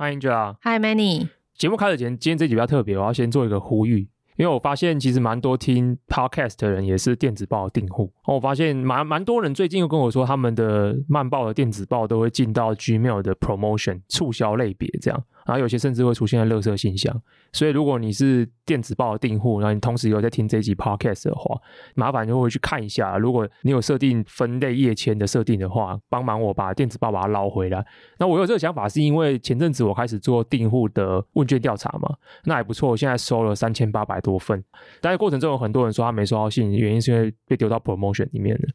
[0.00, 0.56] Hi Angela。
[0.62, 1.28] Hi Manny。
[1.58, 4.08] 节目开始前，今天这集比较特别，我要先做一个呼吁。
[4.38, 17.14] 因为我发现其实蛮多听 podcast 的人也是电子报的订户，我发现蛮蛮多人最近又跟我说，他们的漫报的电子报都会进到 Gmail 的 promotion 促销类别这样，然后有些甚至会出现在垃圾信箱。
[17.52, 21.60] 所以如果你是电子报的订户，然后你同时有在听这一集 podcast 的话，
[21.94, 23.18] 麻烦就会去看一下。
[23.18, 27.84] 如果你有设定分类页签的设定的话，帮忙我把电子报把它捞回来。
[28.18, 34.30] 那我有这个想法是因为前阵子我开始做订户的问卷调查嘛，那还不错，我现在收了三千八百多。
[34.30, 34.62] 多份，
[35.00, 38.68] 但是过程中有很多人说他没收到信，原因是因为被丢到 promotion 里面了。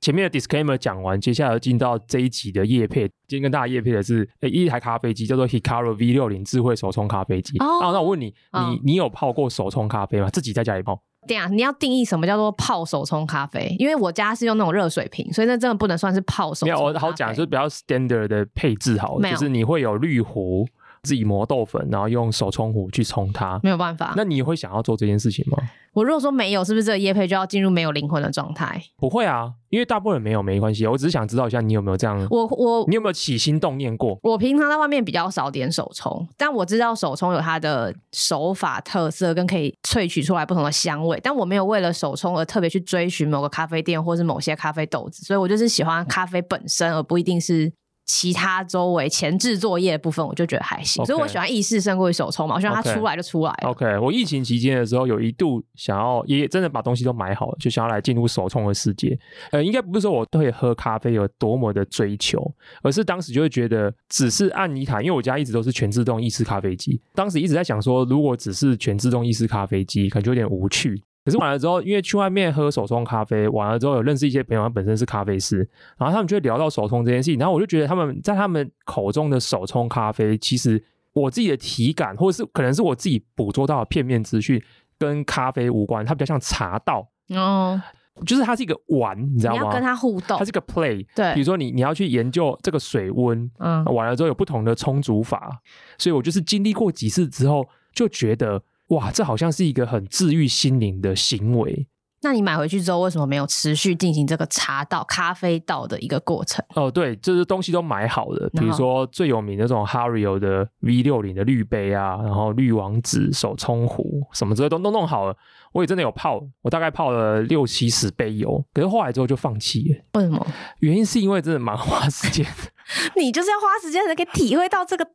[0.00, 3.02] 前面的 disclaimer 讲完，接下来进到这一集的夜配。
[3.26, 7.58] 今天跟大家夜配的是诶一台咖啡机，叫做 Hikaru V 六零智慧手冲咖啡机。
[7.58, 10.30] 哦、啊，那我问你，哦、你你有泡过手冲咖啡吗？
[10.30, 11.02] 自己在家里泡？
[11.26, 13.74] 对啊，你要定义什么叫做泡手冲咖啡？
[13.78, 16.68] 因为我家是用那种热水瓶，所以那真的不能算是泡手冲。
[16.68, 20.66] 没有，我好讲就是比较 standard 的配置好，好，就是你会有滤壶。
[21.08, 24.12] 自己磨豆粉，然后用手冲壶去冲它，没有办法。
[24.14, 25.56] 那你会想要做这件事情吗？
[25.94, 28.80] 我如果说没有，是不是这个叶配就要进入没有灵魂的状态？
[28.98, 30.86] 不会啊，因为大部分人没有没关系。
[30.86, 32.24] 我只是想知道一下，你有没有这样？
[32.30, 34.16] 我我你有没有起心动念过？
[34.22, 41.18] 我平常在外面比较少点手冲，但我知道手冲有它的手法特色，跟可以萃取出来不同的香味。
[41.22, 47.72] 但我没有为了手冲而特别去追寻某个咖啡店或是某些咖啡豆子，所以我就是喜欢咖啡本身，而不一定是。
[48.08, 59.16] 其他周围前置作业的部分，我就觉得还行所以我喜欢意式胜过于手冲嘛，我希望它出来就出来 OK，, 我疫情期间的时候，有一度想要也真的把东西都买好了，就想要来进入手冲的世界。
[59.52, 62.42] 呃，应该不是说我对喝咖啡有多么的追求，
[62.82, 71.02] 而是当时就会觉得，只是按一台，因为我家一直都是全自动意式咖啡机，当时一直在想说，如果只是全自动意式咖啡机，感觉有点无趣。
[71.28, 75.58] 可是完了之后，因为去外面喝手冲咖啡，完了之后有认识一些朋友，他本身是咖啡师，
[75.98, 80.82] 然后他们就会聊到手冲这件事情，然后我就觉得他们在他们口中的手冲咖啡，其实
[81.12, 84.62] 我自己的体感，或者是可能是我自己捕捉到的片面资讯，
[84.98, 87.06] 跟咖啡无关，它比较像茶道
[87.36, 87.78] 哦，
[88.24, 89.60] 就是它是一个玩，你知道吗？
[89.60, 95.60] 你要跟它互动，它是一个 play，对，比如说你你要去研究这个水温，嗯，完了之后有不同的冲煮法，
[95.98, 98.62] 所以我就是经历过几次之后，就觉得。
[98.88, 101.86] 哇，这好像是一个很治愈心灵的行为。
[102.20, 106.64] 那你买回去之后，为什么没有持续进行这个茶道、咖啡道的一个过程？
[106.74, 115.36] 哦，对，就是东西都买好了，比如说最有名的这种 Hario 的 V 六零的滤杯啊，然后滤网纸、手冲壶什么之类都都弄好了。
[115.72, 120.04] 我也真的有泡，我大概泡了六七十杯油，可是后来之后就放弃了。
[120.18, 120.44] 为什么？
[120.80, 122.44] 原因是因为真的蛮花时间。
[123.16, 125.06] 你就是要花时间才可以体会到这个。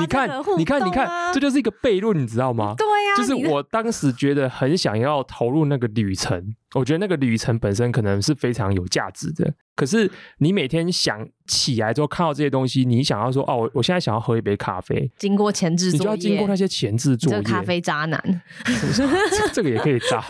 [0.00, 2.74] 你看，啊、你看，你看，这就是一个悖论，你知道吗？
[2.76, 9.52] 对呀、啊，就是我当时觉得很想要投入那个旅程，我觉得那个旅程本身可能是非常有价值的。
[9.76, 17.38] 可是你每天想起来之后看到这些东西，你想要说哦，我我现在想要喝一杯咖啡，经过前置作业，你就要经过那些前置作业。
[17.38, 18.42] 这个咖啡渣男？
[19.52, 20.22] 这个也可以渣。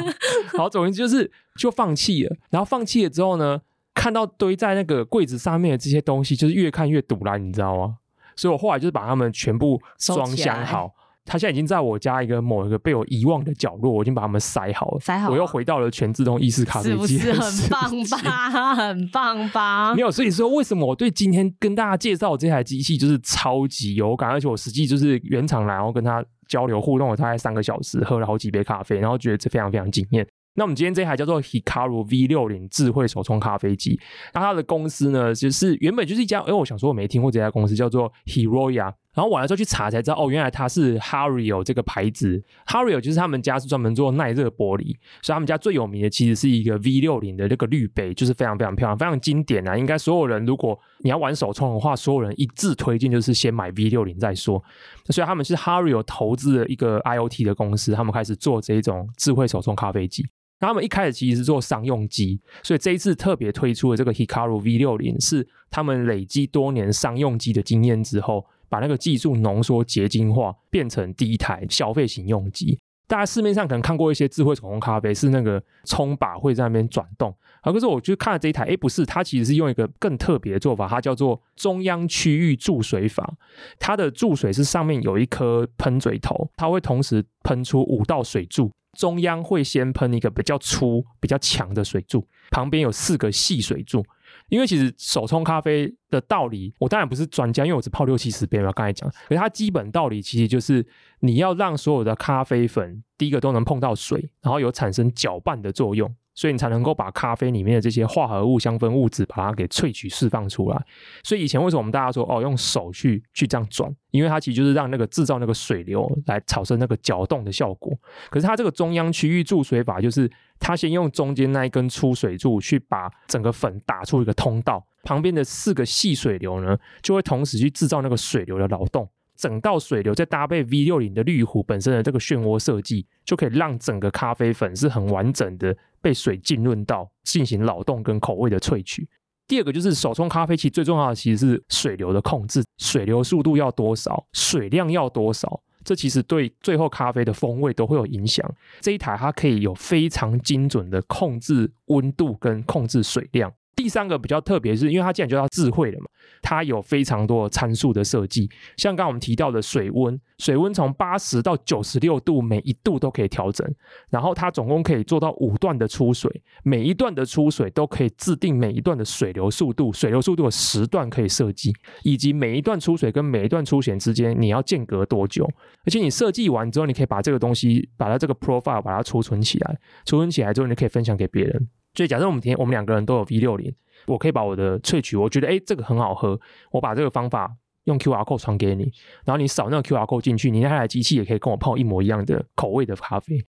[0.56, 2.36] 好，总之就是就放弃了。
[2.50, 3.60] 然后放弃了之后呢，
[3.94, 7.96] 看到堆在那个柜子上面的这些东西，就是越看越堵了，你知道吗？
[8.40, 10.90] 所以我后来就是把它们全部装箱好，
[11.26, 14.98] 它现在已经在我家一个某一个被我遗忘的角落，我已经把它们塞好了。
[14.98, 18.74] 塞好，我又回到了全自动意式咖啡机，是不是很棒吧？
[18.74, 19.92] 很棒吧？
[19.94, 30.26] 没有，所以说为什么我对今天跟大家介绍这台机器就是超级有感，而且我实际就是原厂来，然后跟他交流互动了大概三个小时，喝了好几杯咖啡，然后觉得这非常非常惊艳。
[30.54, 33.98] 那我们今天这台叫做 Hikaru V60 智慧手冲咖啡机，
[34.34, 54.62] 那它的公司呢，就是原本就是一家，哎，我想说我没听过这家公司叫做 Hiroya，然后完了之后去查才知道，哦，原来它是 Hario 这个牌子，Hario 就是他们家是专门做耐热玻璃，所以他们家最有名的其实是一个 V60 的那个滤杯，就是非常非常漂亮，非常经典啊，应该所有人如果你要玩手冲的话，所有人一致推荐就是先买 V60 再说，
[55.10, 60.28] 所以他们是 Hario 投资的一个 IoT 的公司，他们开始做这一种智慧手冲咖啡机。
[60.60, 72.78] 那他们一开始其实是做商用机，所以这一次特别推出的这个 Hikaru V60 是他们累积多年商用机的经验之后，把那个技术浓缩结晶化，变成第一台消费型用机。
[73.08, 83.34] 大家市面上可能看过一些智慧手冲咖啡，是那个冲把会在那边转动，而可是我就看了这一台，哎，不是，它其实是用一个更特别的做法，它叫做中央区域注水法。
[83.80, 88.70] 它的注水是上面有一颗喷嘴头，它会同时喷出五道水柱。
[88.98, 94.04] 中央会先喷一个比较粗、比较强的水柱，旁边有四个细水柱。
[94.48, 98.72] 因为其实手冲咖啡的道理，我当然不是专家，因为我只泡六七十杯嘛。
[98.72, 100.84] 刚才讲，可是它基本道理其实就是
[101.20, 110.86] 你要让所有的咖啡粉第一个都能碰到水，然后有产生搅拌的作用，所以你才能够把咖啡里面的这些化合物、香氛物质把它给萃取释放出来。
[111.22, 113.94] 所以以前为什么我们大家说哦，用手去去这样转？
[114.10, 117.92] 因为它其实就是让那个制造那个水流来产生那个搅动的效果。
[118.30, 129.08] 可是它这个中央区域注水法，就是它先用中间那一根粗水柱去把整个粉打出一个通道，旁边的四个细水流呢，就会同时去制造那个水流的扰动。
[129.40, 139.08] 整道水流再搭配 V 六零的滤壶本身的这个漩涡设计，就可以让整个咖啡粉是很完整的被水浸润到，进行扰动跟口味的萃取。
[139.48, 148.46] 第二个就是手冲咖啡其实最重要的其实是水流的控制，水流速度要多少，水量要多少，这其实对最后咖啡的风味都会有影响。
[148.80, 153.50] 这一台它可以有非常精准的控制温度跟控制水量。
[153.80, 156.06] 第三个比较特别，是因为它既然就叫智慧了嘛，
[156.42, 158.46] 它有非常多参数的设计，
[158.76, 163.66] 像刚我们提到的水温，水温从八十到九十六度，每一度都可以调整，
[164.10, 166.30] 然后它总共可以做到五段的出水，
[166.62, 171.72] 每一段的出水都可以制定每一段的水流速度，水流速度有十段可以设计，
[172.02, 175.48] 以及每一段出水跟每一段出水之间你要间隔多久，
[175.86, 181.68] 而且你设计完之后，你可以把这个东西，把它这个 profile 把它储存起来，储存起来之后，你可以分享给别人。
[181.94, 183.74] 所以，假设我们今天我们两个人都有 V 六零，
[184.06, 186.38] 我可以把我的萃取，我觉得哎，这个很好喝，
[186.70, 187.54] 我把这个方法
[187.84, 188.92] 用 QR code 传给你，
[189.24, 193.44] 然后你扫那个 QR code 进去，你那台机器也可以跟我泡一模一样的口味的咖啡。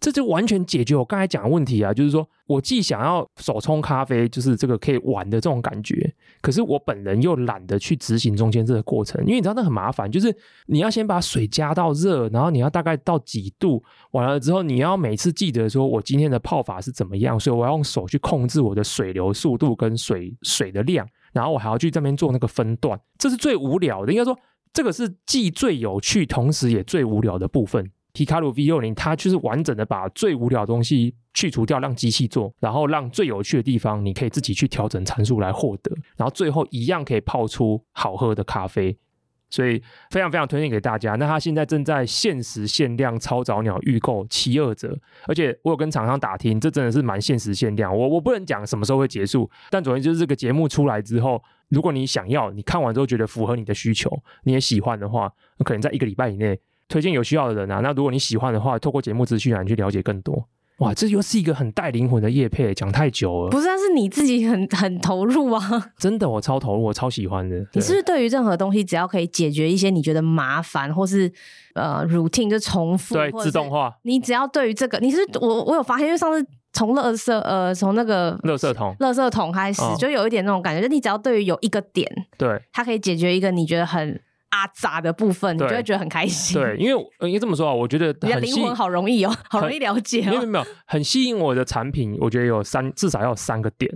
[0.00, 10.34] 这就完全解决我刚才讲的问题啊，就是说我既想要手冲咖啡，就是这个可以玩的这种感觉，可是我本人又懒得去执行中间这个过程，因为你知道那很麻烦，就是
[10.66, 24.38] 你要先把水加到热，然后你要大概到几度，完了之后你要每次记得说我今天的泡法是怎么样，所以我要用手去控制我的水流速度跟水水的量，然后我还要去这边做那个分段，这是最无聊的，应该说
[24.72, 27.90] 这个是既最有趣，同时也最无聊的部分。
[28.12, 38.94] 皮卡鲁 V 六零，它就是完整的把最无聊的东西去除掉，让机器做，然后让最有趣的地方你可以自己去调整参数来获得，然后最后一样可以泡出好喝的咖啡，
[39.48, 41.14] 所以非常非常推荐给大家。
[41.14, 44.94] 那它现在正在限时限量超早鸟预购七二折，
[45.26, 47.96] 而且我有跟厂商打听，这真的是蛮限时限量。
[47.96, 55.32] 我我不能讲什么时候会结束，但总之就是这个节目出来之后，如果你想要，你看完之后觉得符合你的需求，你也喜欢的话，
[55.64, 56.60] 可能在一个礼拜以内。
[56.92, 60.46] 推荐有需要的人啊，那如果你喜欢的话，透过节目资讯来去了解更多。
[60.78, 63.50] 哇，这又是一个很带灵魂的业配，讲太久了。
[63.50, 65.62] 不是，但是你自己很 很投入啊。
[65.96, 67.56] 真的，我超投入，我超喜欢的。
[67.72, 71.32] 你是不是对于任何东西，只要可以解决一些你觉得麻烦或是
[71.74, 84.20] 呃 routine 就重复，对自动化，你只要对于这个，你是我我有发现，因为上次从垃圾呃从那个垃圾桶垃圾桶开始，哦、就有一点那种感觉，就你只要对于有一个点，对，它可以解决一个你觉得很。
[84.52, 86.60] 阿杂的部分，你就会觉得很开心。
[86.60, 90.30] 对，因为应该这么说啊，我觉得你的灵魂好容易哦，好容易了解哦。
[90.30, 93.90] 没有没有，很吸引我的产品，我觉得有三，至少要有三个点。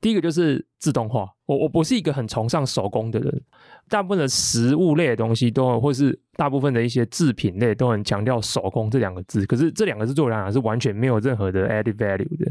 [0.00, 1.26] 第一个就是自动化。
[1.46, 3.42] 我我不是一个很崇尚手工的人，
[3.88, 9.44] 大部分的食物类的东西都，或是大部分的一些制品类都很强调手工这两个字。
[9.46, 12.50] 可是这两个字对我来讲是完全没有任何的 added value 的，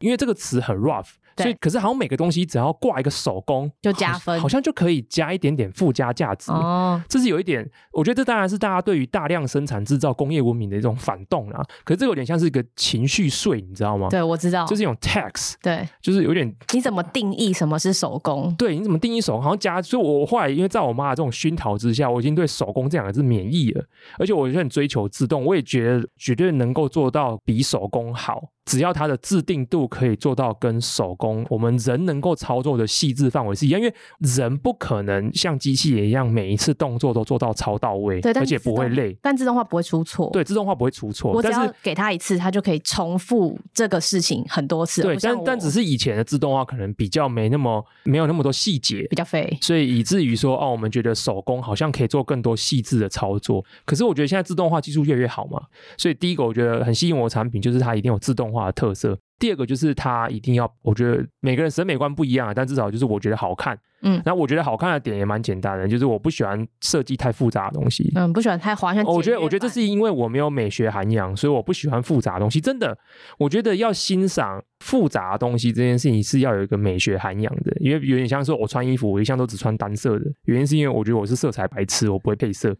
[0.00, 1.08] 因为这个词很 rough。
[1.38, 6.50] 所以，可是好像每个东西只要挂一个手工，就加分好，好像就可以加一点点附加价值。
[6.50, 11.64] 哦，这是有一点，我觉得这当然是大家对于大量生产制造工业文明的一种反动啦。
[11.84, 14.08] 可是这有点像是一个情绪税，你知道吗？
[14.10, 15.54] 对，我知道，就是一种 tax。
[15.62, 16.52] 对，就是有点。
[16.72, 18.52] 你怎么定义什么是手工？
[18.58, 19.42] 对，你怎么定义手工？
[19.44, 23.84] 好像加，所以我后来因为在我妈的这种熏陶之下，我已经对手工这两个字免疫了。
[24.18, 28.42] 而且我就很追求自动，我也觉得绝对能够做到比手工好。
[28.68, 39.16] 只要它的自定度可以做到跟手工我们人能够操作的细致范围是一样，因为人不可能像机器人一样每一次动作都做到超到位，对，而且不会累。
[39.22, 41.32] 但自动化不会出错，对，自动化不会出错。
[41.32, 45.00] 我只要给它一次，它就可以重复这个事情很多次。
[45.00, 53.64] 对，但但只是以前的自动化可能比较没那么没有那么多细节，比较废，所以以至于说哦，我们觉得手工好像可以做更多细致的操作。
[53.86, 55.62] 可是我觉得现在自动化技术越来越好嘛，
[55.96, 59.18] 所以第一个我觉得很吸引我的产品就是它一定有自动化的特色。
[59.38, 63.78] 第二个就是它一定要，我觉得每个人审美观不一样，但至少就是我觉得好看。
[64.02, 68.10] 嗯，那我觉得好看的点也蛮简单的，就是我不喜欢设计太复杂的东西。
[68.16, 69.00] 嗯，不喜欢太华丽。
[69.04, 72.60] 我觉得，我觉得这是因为我没有美学涵养，所以我不喜欢复杂的东西。
[72.60, 72.96] 真的，
[73.38, 82.76] 我觉得要欣赏复杂的东西这件事情是要有一个美学涵养的，因为有点像说我穿衣服，我一向都只穿单色的，原因是因为我觉得我是色彩白痴，我不会配色。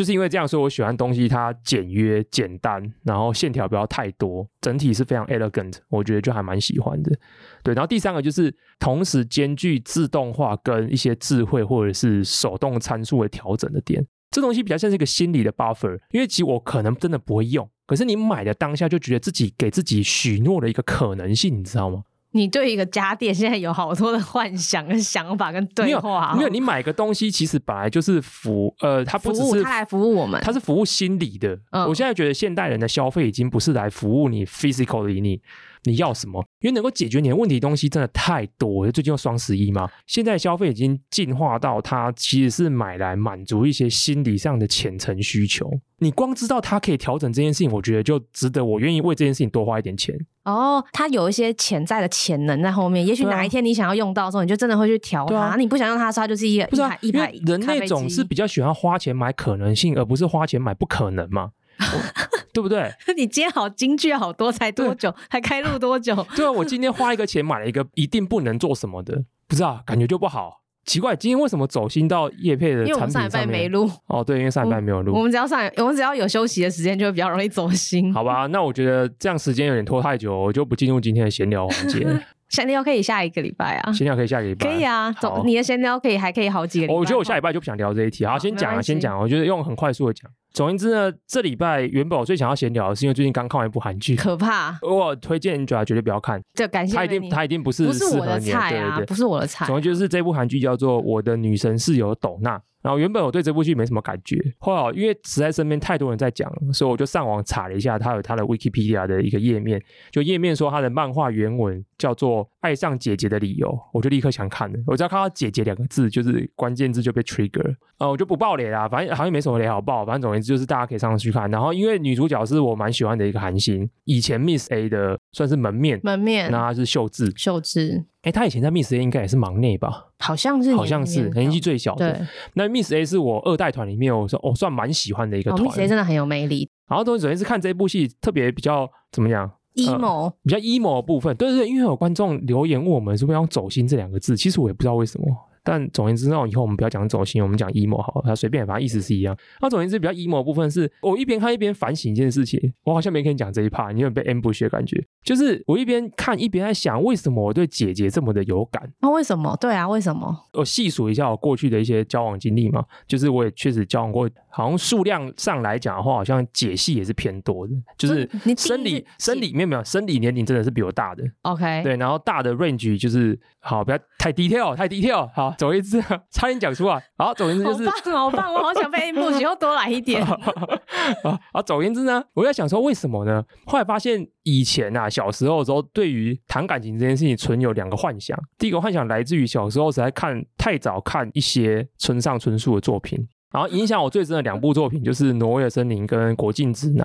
[0.00, 7.14] 就是因为这样，所以我喜欢东西它简约简单，然后线条不要太多，整体是非常 elegant，我觉得就还蛮喜欢的。
[7.62, 17.68] 对，然后第三个就是同时兼具自动化跟一些智慧或者是手动参数的调整的点，这东西比较像是一个心理的 buffer，因为其实我可能真的不会用。
[17.86, 22.04] 可是你买的当下就觉得自己给自己许诺了一个可能性，你知道吗？
[22.32, 31.58] 你对一个家电现在有好多的幻想跟想法跟对话，没有，没有，你买个东西其实本来就是服，呃，它不只是它来服务我们，它是服务心理的。
[31.70, 35.40] 嗯，我现在觉得现代人的消费已经不是来服务你 physically 你。
[35.84, 36.44] 你要什么？
[36.60, 38.92] 因为能够解决你的问题的东西真的太多了。
[38.92, 45.70] 最近又双十一嘛，现在消费已经进化到它其实是买来满足一些心理上的浅层需求。
[46.00, 50.14] 你光知道它可以调整这件事情，我觉得就值得我愿意为这件事情多花一点钱。
[50.44, 53.06] 哦，它有一些潜在的潜能在后面。
[53.06, 55.36] 也许哪一天你想要用到的时候，你就真的会去调它。
[55.36, 57.32] 啊、你不想用它的时候，它就是一个一排一排。
[57.44, 61.50] 人类总是比较喜欢花钱买可能性，而不是花钱买不可能嘛。
[62.52, 62.92] 对不对？
[63.16, 65.14] 你今天好京剧好多，才多久？
[65.28, 66.14] 还开录多久？
[66.34, 70.59] 对啊，我今天花一个钱买了一个一定不能做什么的，不知道感觉就不好。
[70.90, 72.88] 奇怪，今天为什么走心到叶配的产品上面？
[72.88, 73.90] 因为我们上礼拜没录。
[74.08, 75.14] 哦，对，因为上礼拜没有录。
[75.14, 78.12] 我们只要上，我们只要有休息的时间，就会比较容易走心。
[78.12, 82.04] 好吧，那我觉得这样时间有点拖太久，我就不进入今天的闲聊环节。
[82.50, 85.10] 闲聊可以下一个礼拜啊，闲聊可以下一个礼拜，可以啊。
[85.12, 86.98] 总，你的闲聊可以还可以好几个礼拜。
[86.98, 88.26] 我觉得我下礼拜就不想聊这一题。
[88.26, 89.18] 好，先讲啊，先讲。
[89.18, 90.30] 我觉得用很快速的讲。
[90.52, 94.76] 总言之呢，这礼拜原本我最想要闲聊的是因为最近刚看完一部韩剧，可怕。
[94.82, 99.64] 我推荐你绝绝对不要看，这感谢他一定他一定不是不是我的菜啊，对对对，不是我的菜。
[99.66, 102.58] 总之就是这部韩剧叫做《我的女神室友斗娜》。
[102.82, 114.78] 然后原本我对这部剧没什么感觉，后来因为实在身边太多人在讲，所以我就上网查了一下，它有它的 Wikipedia 的一个页面，就页面说它的漫画原文叫做《爱上姐姐的理由》，我就立刻想看了。
[114.86, 117.74] 我只要看到“姐姐”两个字，就是关键字就被 trigger。
[117.98, 121.50] 呃，我就不爆雷啦，反正好像没什么雷好爆，反正总而言之就是大家可以上去看。
[121.50, 128.04] 然后因为女主角是我蛮喜欢的一个韩星，以前 Miss A 的算是门面，门面，那她是秀智，秀智。
[128.22, 130.08] 哎，她以前在 Miss A 应该也是忙内吧？
[130.18, 132.26] 好像是，好像是年纪最小的。
[132.54, 135.68] 那 Miss A 是我二代团里面，我说我算蛮喜欢的一个团。
[135.68, 136.68] Miss A 真的很有魅力。
[136.88, 139.48] 然后，总之是看这部戏特别比较怎么讲
[139.86, 141.36] ？emo，呃、比较 emo 的部分。
[141.36, 145.26] 对对对，因为有观众留言问我们是不是要走心这两个字，其实我也不知道为什么。
[145.62, 149.36] 但总而言之，那以后我们不要讲走心，我们讲 emo 好了，他随便，反正意思是一样。
[149.60, 152.72] 那总而言之，比较 emo 的部分是我一边看一边反省一件事情。
[152.84, 155.02] 我好像没跟你讲这一 part，你有被 ambush 的感觉。
[155.22, 158.90] 就是我一边看一边在想，为什么我对姐姐这么的有感？
[159.00, 159.56] 那、哦、为什么？
[159.60, 160.34] 对啊，为什么？
[160.54, 167.74] 我细数一下我过去的一些交往经历嘛，就是我也确实交往过，好像数量上来讲的话，好像姐系也是偏多的。
[167.98, 171.22] 就是生理生理没有没有生理年龄真的是比我大的。
[171.42, 175.28] OK，对，然后大的 range 就是好，不要太 detail，太 detail。
[175.34, 176.00] 好，总而言之。
[176.30, 180.22] 差点讲出来，好，总而言之就是，好棒，好棒，我好想被 M 以后多来一点。
[181.52, 183.44] 啊，总而言之呢，我在想说为什么呢？
[183.66, 188.38] 后来发现以前啊，小时候的时候，对于谈感情这件事情，存有两个幻想。
[188.58, 193.18] 第一个幻想来自于小时候实在看太早看一些村上春树的作品，
[193.52, 197.04] 然后影响我最深的两部作品就是《挪威的森林》跟《国境之南》。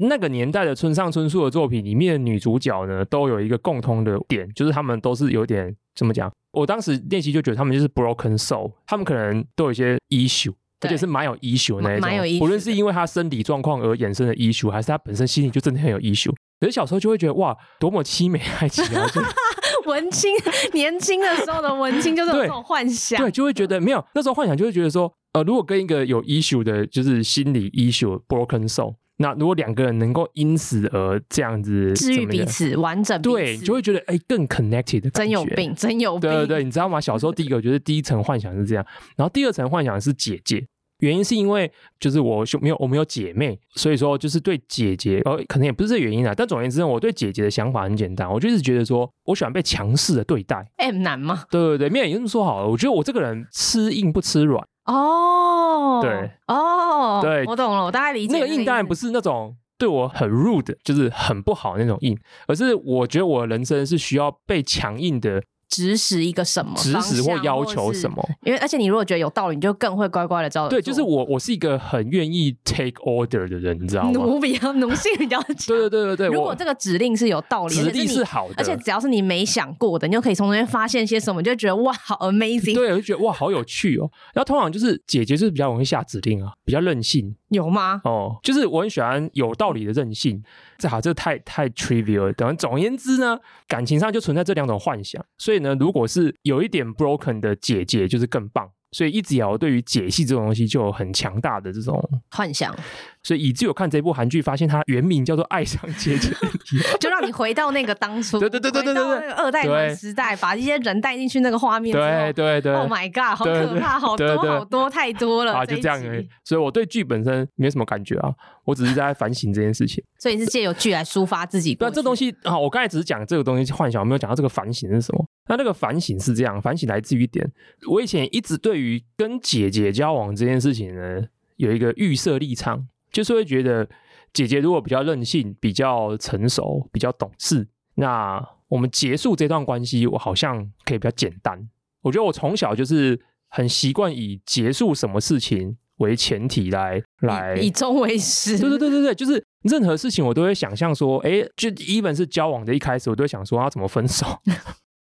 [0.00, 6.30] 那个年代的村上春树的作品里面的女主角呢，都有一个共通的点，就是她们都是有点怎么讲？
[6.52, 12.08] 我当时练习就觉得她们就是 broken soul，她们可能都有一些 issue，而且是蛮有 issue 的那一种。
[12.08, 12.38] 蛮有 issue。
[12.38, 16.32] 不论是因为他身体状况而衍生的 issue，还是他本身心里就真的很有 issue。
[16.58, 19.06] 可是小时候就会觉得哇，多么凄美爱情啊！
[19.08, 19.20] 就
[19.90, 20.30] 文青，
[20.72, 28.96] 年轻的时候的文青就是有这种幻想对，对，就会觉得没有那时候幻想，就会觉得说，呃，如果跟一个有 issue 的，就是心理 issue broken soul。
[29.20, 35.10] 那如果两个人能够因此而这样子治愈彼此，完整对，就会觉得哎、欸、更 connected 的。
[35.10, 36.22] 真有病，真有病。
[36.22, 36.98] 对对对，你知道吗？
[36.98, 38.84] 小时候第一个就是第一层幻想是这样，
[39.16, 40.66] 然后第二层幻想是姐姐。
[41.00, 46.34] 原因是因为就是我兄没有我没有姐妹，所以说就是对姐姐，呃，可能也不是这原因啊。
[46.34, 50.66] 但总而言之，我对姐姐的想法很简单，我就是觉得说我喜欢被强势的对待。
[50.76, 51.44] M 男吗？
[51.50, 52.68] 对对对，没有你这么说好了。
[52.68, 54.62] 我觉得我这个人吃硬不吃软。
[54.92, 58.34] 哦，对，哦，对，我懂了，我大概理解。
[58.34, 59.56] 那个硬当然不是那种。
[59.78, 62.14] 对我很 rude，就是很不好的那种硬，
[62.46, 65.42] 而是我觉得我的人生是需要被强硬的。
[65.70, 68.22] 指使一个什么，指使或要求什么？
[68.42, 70.70] 因为而且你如果觉得有道理，你就更会乖乖的照着。
[70.70, 74.10] 对，就是我，我是一个很愿意 take order 的人，你知道吗？
[74.10, 75.54] 奴比较奴性比较强。
[75.68, 76.28] 对对对对对。
[76.28, 82.74] 如果这个指令是有道理，指令是好的，而且只要是你没想过的，你就可以从中间发现些什么，就觉得哇，好 amazing。
[82.74, 84.10] 对，我就觉得哇，好有趣哦。
[84.34, 87.36] 然后通常就是姐姐就是比较容易下指令啊，比较任性。
[87.50, 88.00] 有吗？
[88.04, 90.42] 哦，就是我很喜欢有道理的任性。
[90.78, 92.32] 这好，这太太 trivial。
[92.32, 93.38] 等总而言之呢，
[93.68, 95.24] 感情上就存在这两种幻想。
[95.38, 98.70] 所以呢，如果是有一点 broken 的姐姐，就是更棒。
[98.92, 101.98] 所以一直以来我对于解析这种东西就有很强大的这种
[102.30, 102.74] 幻想。
[103.22, 106.30] 所以以至于我看这部韩剧，发现它原名叫做《爱上姐姐》，
[106.98, 111.94] 就让你回到那个当初，对对对对对对，那个二代团时代，把一些人带进去那个画面。
[111.94, 115.54] 对对对，Oh my god，好可怕，好多好多，太多了。
[115.54, 116.26] 啊，就这样而已。
[116.44, 118.32] 所以我对剧本身没什么感觉啊，
[118.64, 120.02] 我只是在反省这件事情。
[120.18, 121.74] 所以你是借由剧来抒发自己。
[121.74, 125.22] 对，这东西啊，我刚才只是讲这个东西幻想，我没有讲到这个反省是什么。
[125.50, 127.46] 那那个反省是这样，反省来自于一点，
[127.90, 131.26] 我以前一直对于跟姐姐交往这件事情呢，
[131.56, 132.88] 有一个预设立场。
[133.12, 133.88] 就是会觉得
[134.32, 137.66] 姐姐如果比较任性、比较成熟、比较懂事，
[137.96, 141.68] 那我们结束这段关系，我好像可以比较简单。
[142.02, 148.56] 我觉得我从小就是很习惯以结束什么事情为前提来来以终为始。
[148.56, 154.24] 对对对对对，就是任何事情我都会想象说，哎，就 even 是交往的一开始，我都会想说要怎么分手。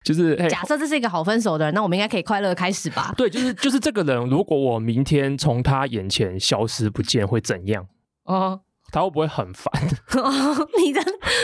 [0.09, 3.13] 就是假设这是一个好分手的人，那我们应该可以快乐开始吧？
[3.15, 7.85] 对，就是就是这个人，如果我明天从他眼前消失不见，会怎样？
[8.23, 8.59] 哦，
[8.91, 9.71] 他会不会很烦？
[10.17, 10.99] 哦，你的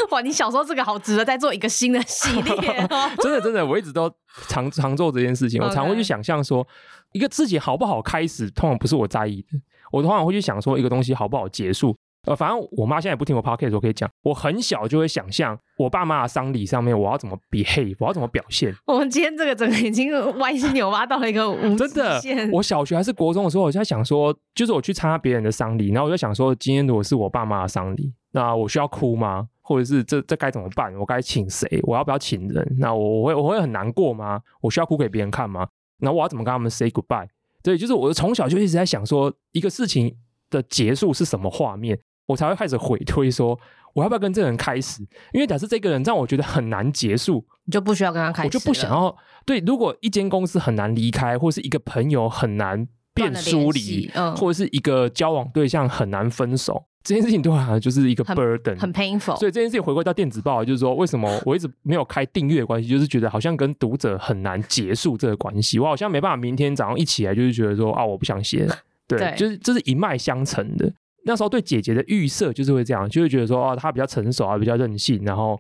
[0.09, 2.53] 哇，你小时候这个好值得再做一个新的系列
[2.89, 3.11] 哦。
[3.21, 4.11] 真的真的，我一直都
[4.47, 5.61] 常常做这件事情。
[5.61, 6.67] 我常会去想象说，
[7.11, 9.59] 一个自己好不好开始，通常不是我在意的。
[9.91, 11.95] 我通常会去想说，一个东西好不好结束。
[12.25, 18.73] 呃，反正我妈现在也不听我 podcast，我可以讲，我很小就会想象我爸妈的丧礼上面我要怎么 behave，我要怎么表现。
[18.85, 22.21] 我们今天这个整个已经歪心扭八到了一个无真的。
[22.51, 29.47] 我小学还是国中的时候，我就在想说，就是我去参加别人的丧礼，然后我就想说，今天如果是我爸妈的丧礼，那我需要哭吗？
[29.61, 30.93] 或者是这这该怎么办？
[30.95, 31.67] 我该请谁？
[31.83, 32.75] 我要不要请人？
[32.77, 34.39] 那我我会我会很难过吗？
[34.61, 35.67] 我需要哭给别人看吗？
[35.99, 37.27] 那我要怎么跟他们 say goodbye？
[37.63, 40.15] 对，就是我从小就一直在想说，一个事情
[40.51, 41.99] 的结束是什么画面。
[42.25, 43.57] 我才会开始回推说，
[43.93, 45.01] 我要不要跟这个人开始？
[45.33, 48.47] 因为假设这个人让我觉得很难结束，你就不需要跟他开始。
[48.47, 49.15] 我就不想要。
[49.45, 59.35] 对，如果一间公司很难离开，或是一个朋友很难变疏离，嗯，或者是一个交往对象很难分手，这件事情对我好像就是一个 burden，很，很 painful。
[59.37, 65.77] 所以这件事情回归到电子报，就是说，为什么我一直没有开订阅的关系，就是觉得好像跟读者很难结束这个关系。
[65.77, 68.75] 我好像没办法明天早上一起来，就是觉得说啊，我不想写了。
[69.07, 70.91] 对，对就是这是一脉相承的。
[71.25, 75.59] 那时候对姐姐的预设就是会这样，就会觉得说哦，她比较成熟啊，比较任性，然后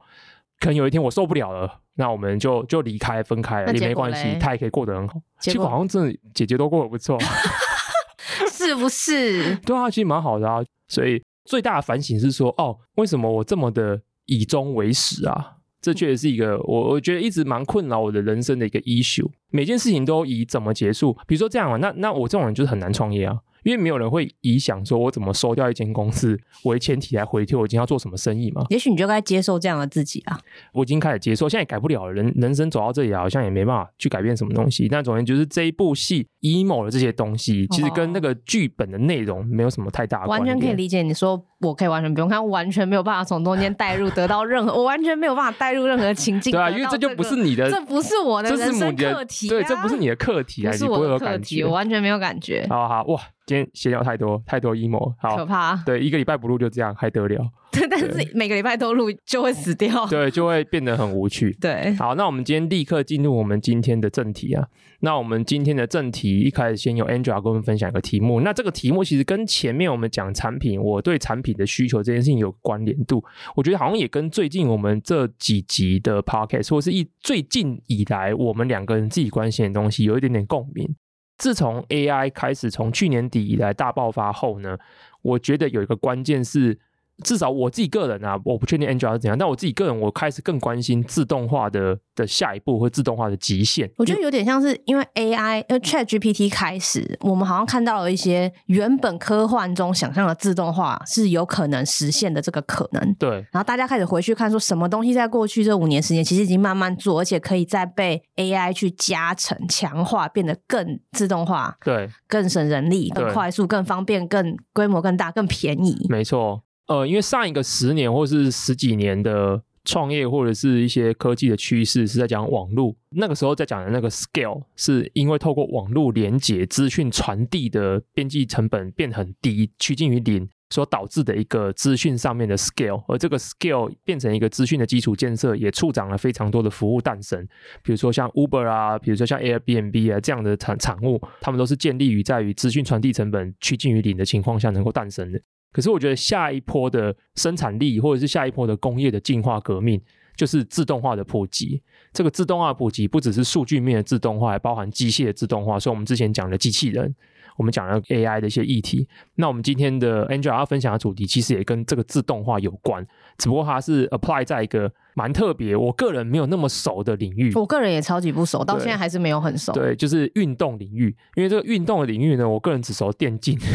[0.59, 5.15] 可能有一天我受不了了，那我们就就离开分开了也没关系，她也可以过得很好。
[5.39, 7.17] 结果，结果好像真的姐姐都过得不错，
[8.51, 9.55] 是不是？
[9.57, 10.63] 对啊，其实蛮好的啊。
[10.87, 15.53] 所以最大的反省是说，哦，为什么我这么的以终为始啊？
[15.81, 19.27] 这确实是一个我我觉得一直蛮困扰我的人生的一个 issue。
[19.51, 23.37] 每件事情都以怎么结束，比如说这样啊，那那我这种人就是很难创业啊。
[23.65, 28.63] 因为没有人会以想说我怎么收掉一间公司为前提来回推我今天要做什么生意嘛？
[28.69, 30.39] 也许你就该接受这样的自己啊！
[30.71, 32.13] 我已经开始接受，现在也改不了了。
[32.13, 34.87] 人人生走到这里好像也没办法去改变什么东西。
[34.87, 40.47] 但总而言之，就是这一部戏 emo 的这些东西，其实跟那个剧本的内容没有什么太大关系。
[40.47, 46.51] 完全可以理解，你说我可以完全不用看，完全没有办法从中间带入得到任何， 我完全没有办法带入任何情境。
[46.51, 52.67] 对啊，因为这就不是你的，这不是我的人生课题，对，这不是你的课题啊，不是我的课题，我完全没有感觉。
[52.69, 53.19] 好好哇。
[53.45, 55.75] 今天闲聊太多太多 emo，好可怕。
[55.85, 57.47] 对，一个礼拜不录就这样，还得了？
[57.71, 60.05] 对，但是每个礼拜都录就会死掉。
[60.09, 61.55] 对，就会变得很无趣。
[61.61, 64.65] 对，好，那我们今天立刻进入我们今天的正题啊。
[65.01, 68.41] 那我们今天的正题一开始先由 Angela 跟我们分享一个题目。
[68.41, 73.23] 那这个题目其实跟前面我们讲产品，我对产品的需求这件事情有关联度。
[73.55, 80.95] 我觉得好像也跟最近我们这几集的 Podcast，或是一最近以来我们两个人自己关心的东西，有一点点共鸣。
[81.37, 84.77] 自从 AI 开始从去年底以来大爆发后呢，
[85.21, 86.79] 我觉得有一个关键是。
[87.23, 93.89] 至少我自己个人啊，我不确定 Angela 是怎样，但我自己个人，我开始更关心自动化的的下一步或自动化的极限。
[93.97, 103.15] 我觉得有点像是因为 AI，呃，ChatGPT 开始，我们好像看到了一些原本科幻中想象的自动化是有可能实现的这个可能。
[103.15, 103.29] 对。
[103.51, 111.77] 然后大家开始回去看，说什么东西在过去这五年时间其实已经慢慢做，而且可以再被 AI 去加成、强化，变得更自动化。
[111.83, 112.09] 对。
[112.27, 116.05] 更省人力、更快速、更方便、更规模更大、更便宜。
[116.09, 116.61] 没错。
[116.87, 137.47] 呃，因为上一个十年或是十几年的创业或者是一些科技的趋势是在讲网络，那个时候在讲的那个 scale，是因为透过网络连接资讯传递的边际成本变很低，趋近于零，所导致的一个资讯上面的 scale，而这个 scale 变成一个资讯的基础建设，也促长了非常多的服务诞生，
[137.83, 145.41] 比如说像 Uber 啊，比如说像 Airbnb 啊这样的产产物，他们都是建立于在于资讯传递成本趋近于零的情况下能够诞生的。
[145.75, 150.01] 可是我觉得下一波的生产力，或者是下一波的工业的进化革命，
[150.37, 151.83] 就是自动化的普及。
[152.13, 155.77] 这个自动化普及不只是数据面的自动化，还包含机械的自动化。
[155.77, 157.13] 所以，我们之前讲的机器人，
[157.57, 159.05] 我们讲了 AI 的一些议题。
[159.35, 163.05] 那我们今天的 Angela 要分享的主题，其实也跟这个自动化有关，
[163.37, 164.89] 只不过它是 apply 在一个。
[165.15, 169.71] 蛮特别，我个人没有那么熟的领域，我个人也超级不熟，到现在还是没有很熟。
[169.71, 173.57] 对，就是运动领域，因为这个运动的领域呢，我个人只熟电竞。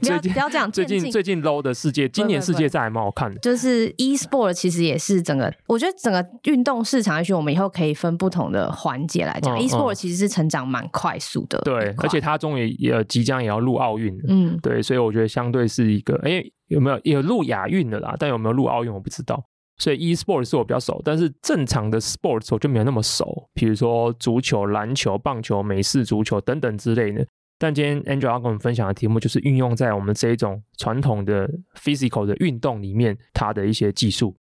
[0.00, 3.38] 不要不要这样，最近最近 low 的世界，今年世界赛还蛮好看的。
[3.40, 9.56] 就是 e-sport 其实也是整个，我觉得整个运动市场，也许我们以后可以分不同的环节来讲。
[9.60, 18.16] e-sport 其实是成长蛮快速的，对，而且它终于也即将也要入奥运，嗯，对，所以我觉得相对是一个，哎，有没有有入亚运的啦？
[18.18, 19.42] 但有没有入奥运，我不知道。
[19.78, 27.26] 所以 e-sport 是我比较熟，但是正常的 sports 我就没有那么熟，比如说足球、篮球、棒球、美式足球等等之类的。
[27.60, 34.36] 但今天 Angela 要跟我们分享的题目就是运用在我们这一种传统的 physical 的运动里面，它的一些技术。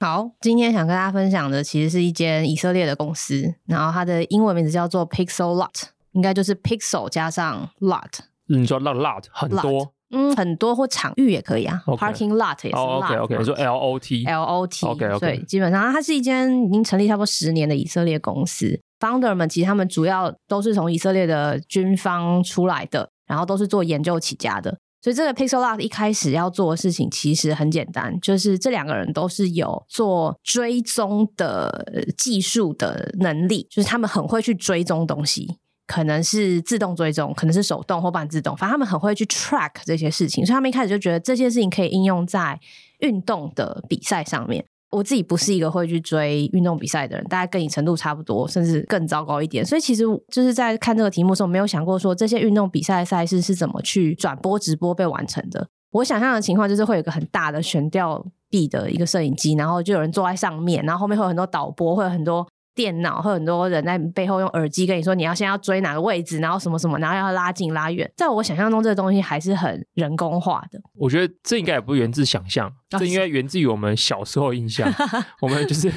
[0.00, 8.18] 好，今天想跟大家分享的其实是一间以色列的公司，然后它的英文名字叫做 Pixellot，应该就是 pixel 加上 lot。
[8.46, 9.92] 你说 lot lot 很多。
[10.12, 13.04] Lot 嗯，很多或场域也可以啊 Okay.，parking lot 也是 lot。
[13.04, 14.86] OK OK，你说 L O T，L O T。
[14.86, 18.78] OK OK，对，基本上它是一间已经成立差不多十年的以色列公司。
[19.00, 24.78] Founder 们其实他们主要都是从以色列的军方出来的，然后都是做研究起家的。
[25.00, 35.56] 所以这个 Pixellot 一开始要做的事情其实很简单，就是这两个人都是有做追踪的技术的能力，就是他们很会去追踪东西。
[35.92, 42.58] 可能是自动追踪，可能是手动或半自动，反正他们很会去 track 这些事情，所以他们一开始就觉得这些事情可以应用在
[43.00, 44.64] 运动的比赛上面。
[44.90, 49.62] 我自己不是一个会去追运动比赛的人，大概跟你程度差不多，甚至更糟糕一点。
[49.62, 55.68] 所以其实就是在看这个题目的时候，没有想过说这些运动比赛赛事是怎么去转播直播被完成的。
[55.90, 62.48] 我想象的情况就是会有一个很大的悬吊臂的一个摄影机，然后就有人坐在上面，然后后面会有很多导播，会有很多。
[62.74, 68.10] 电脑和很多人在背后用耳机跟你说，你要先要追哪个位置，然后什么什么，然后要拉近拉远。
[68.16, 70.80] 在我想象中，这个东西还是很人工化的。
[70.94, 74.90] 我觉得这应该也不源自想象，这应该源自于我们小时候印象。
[75.40, 75.92] 我们就是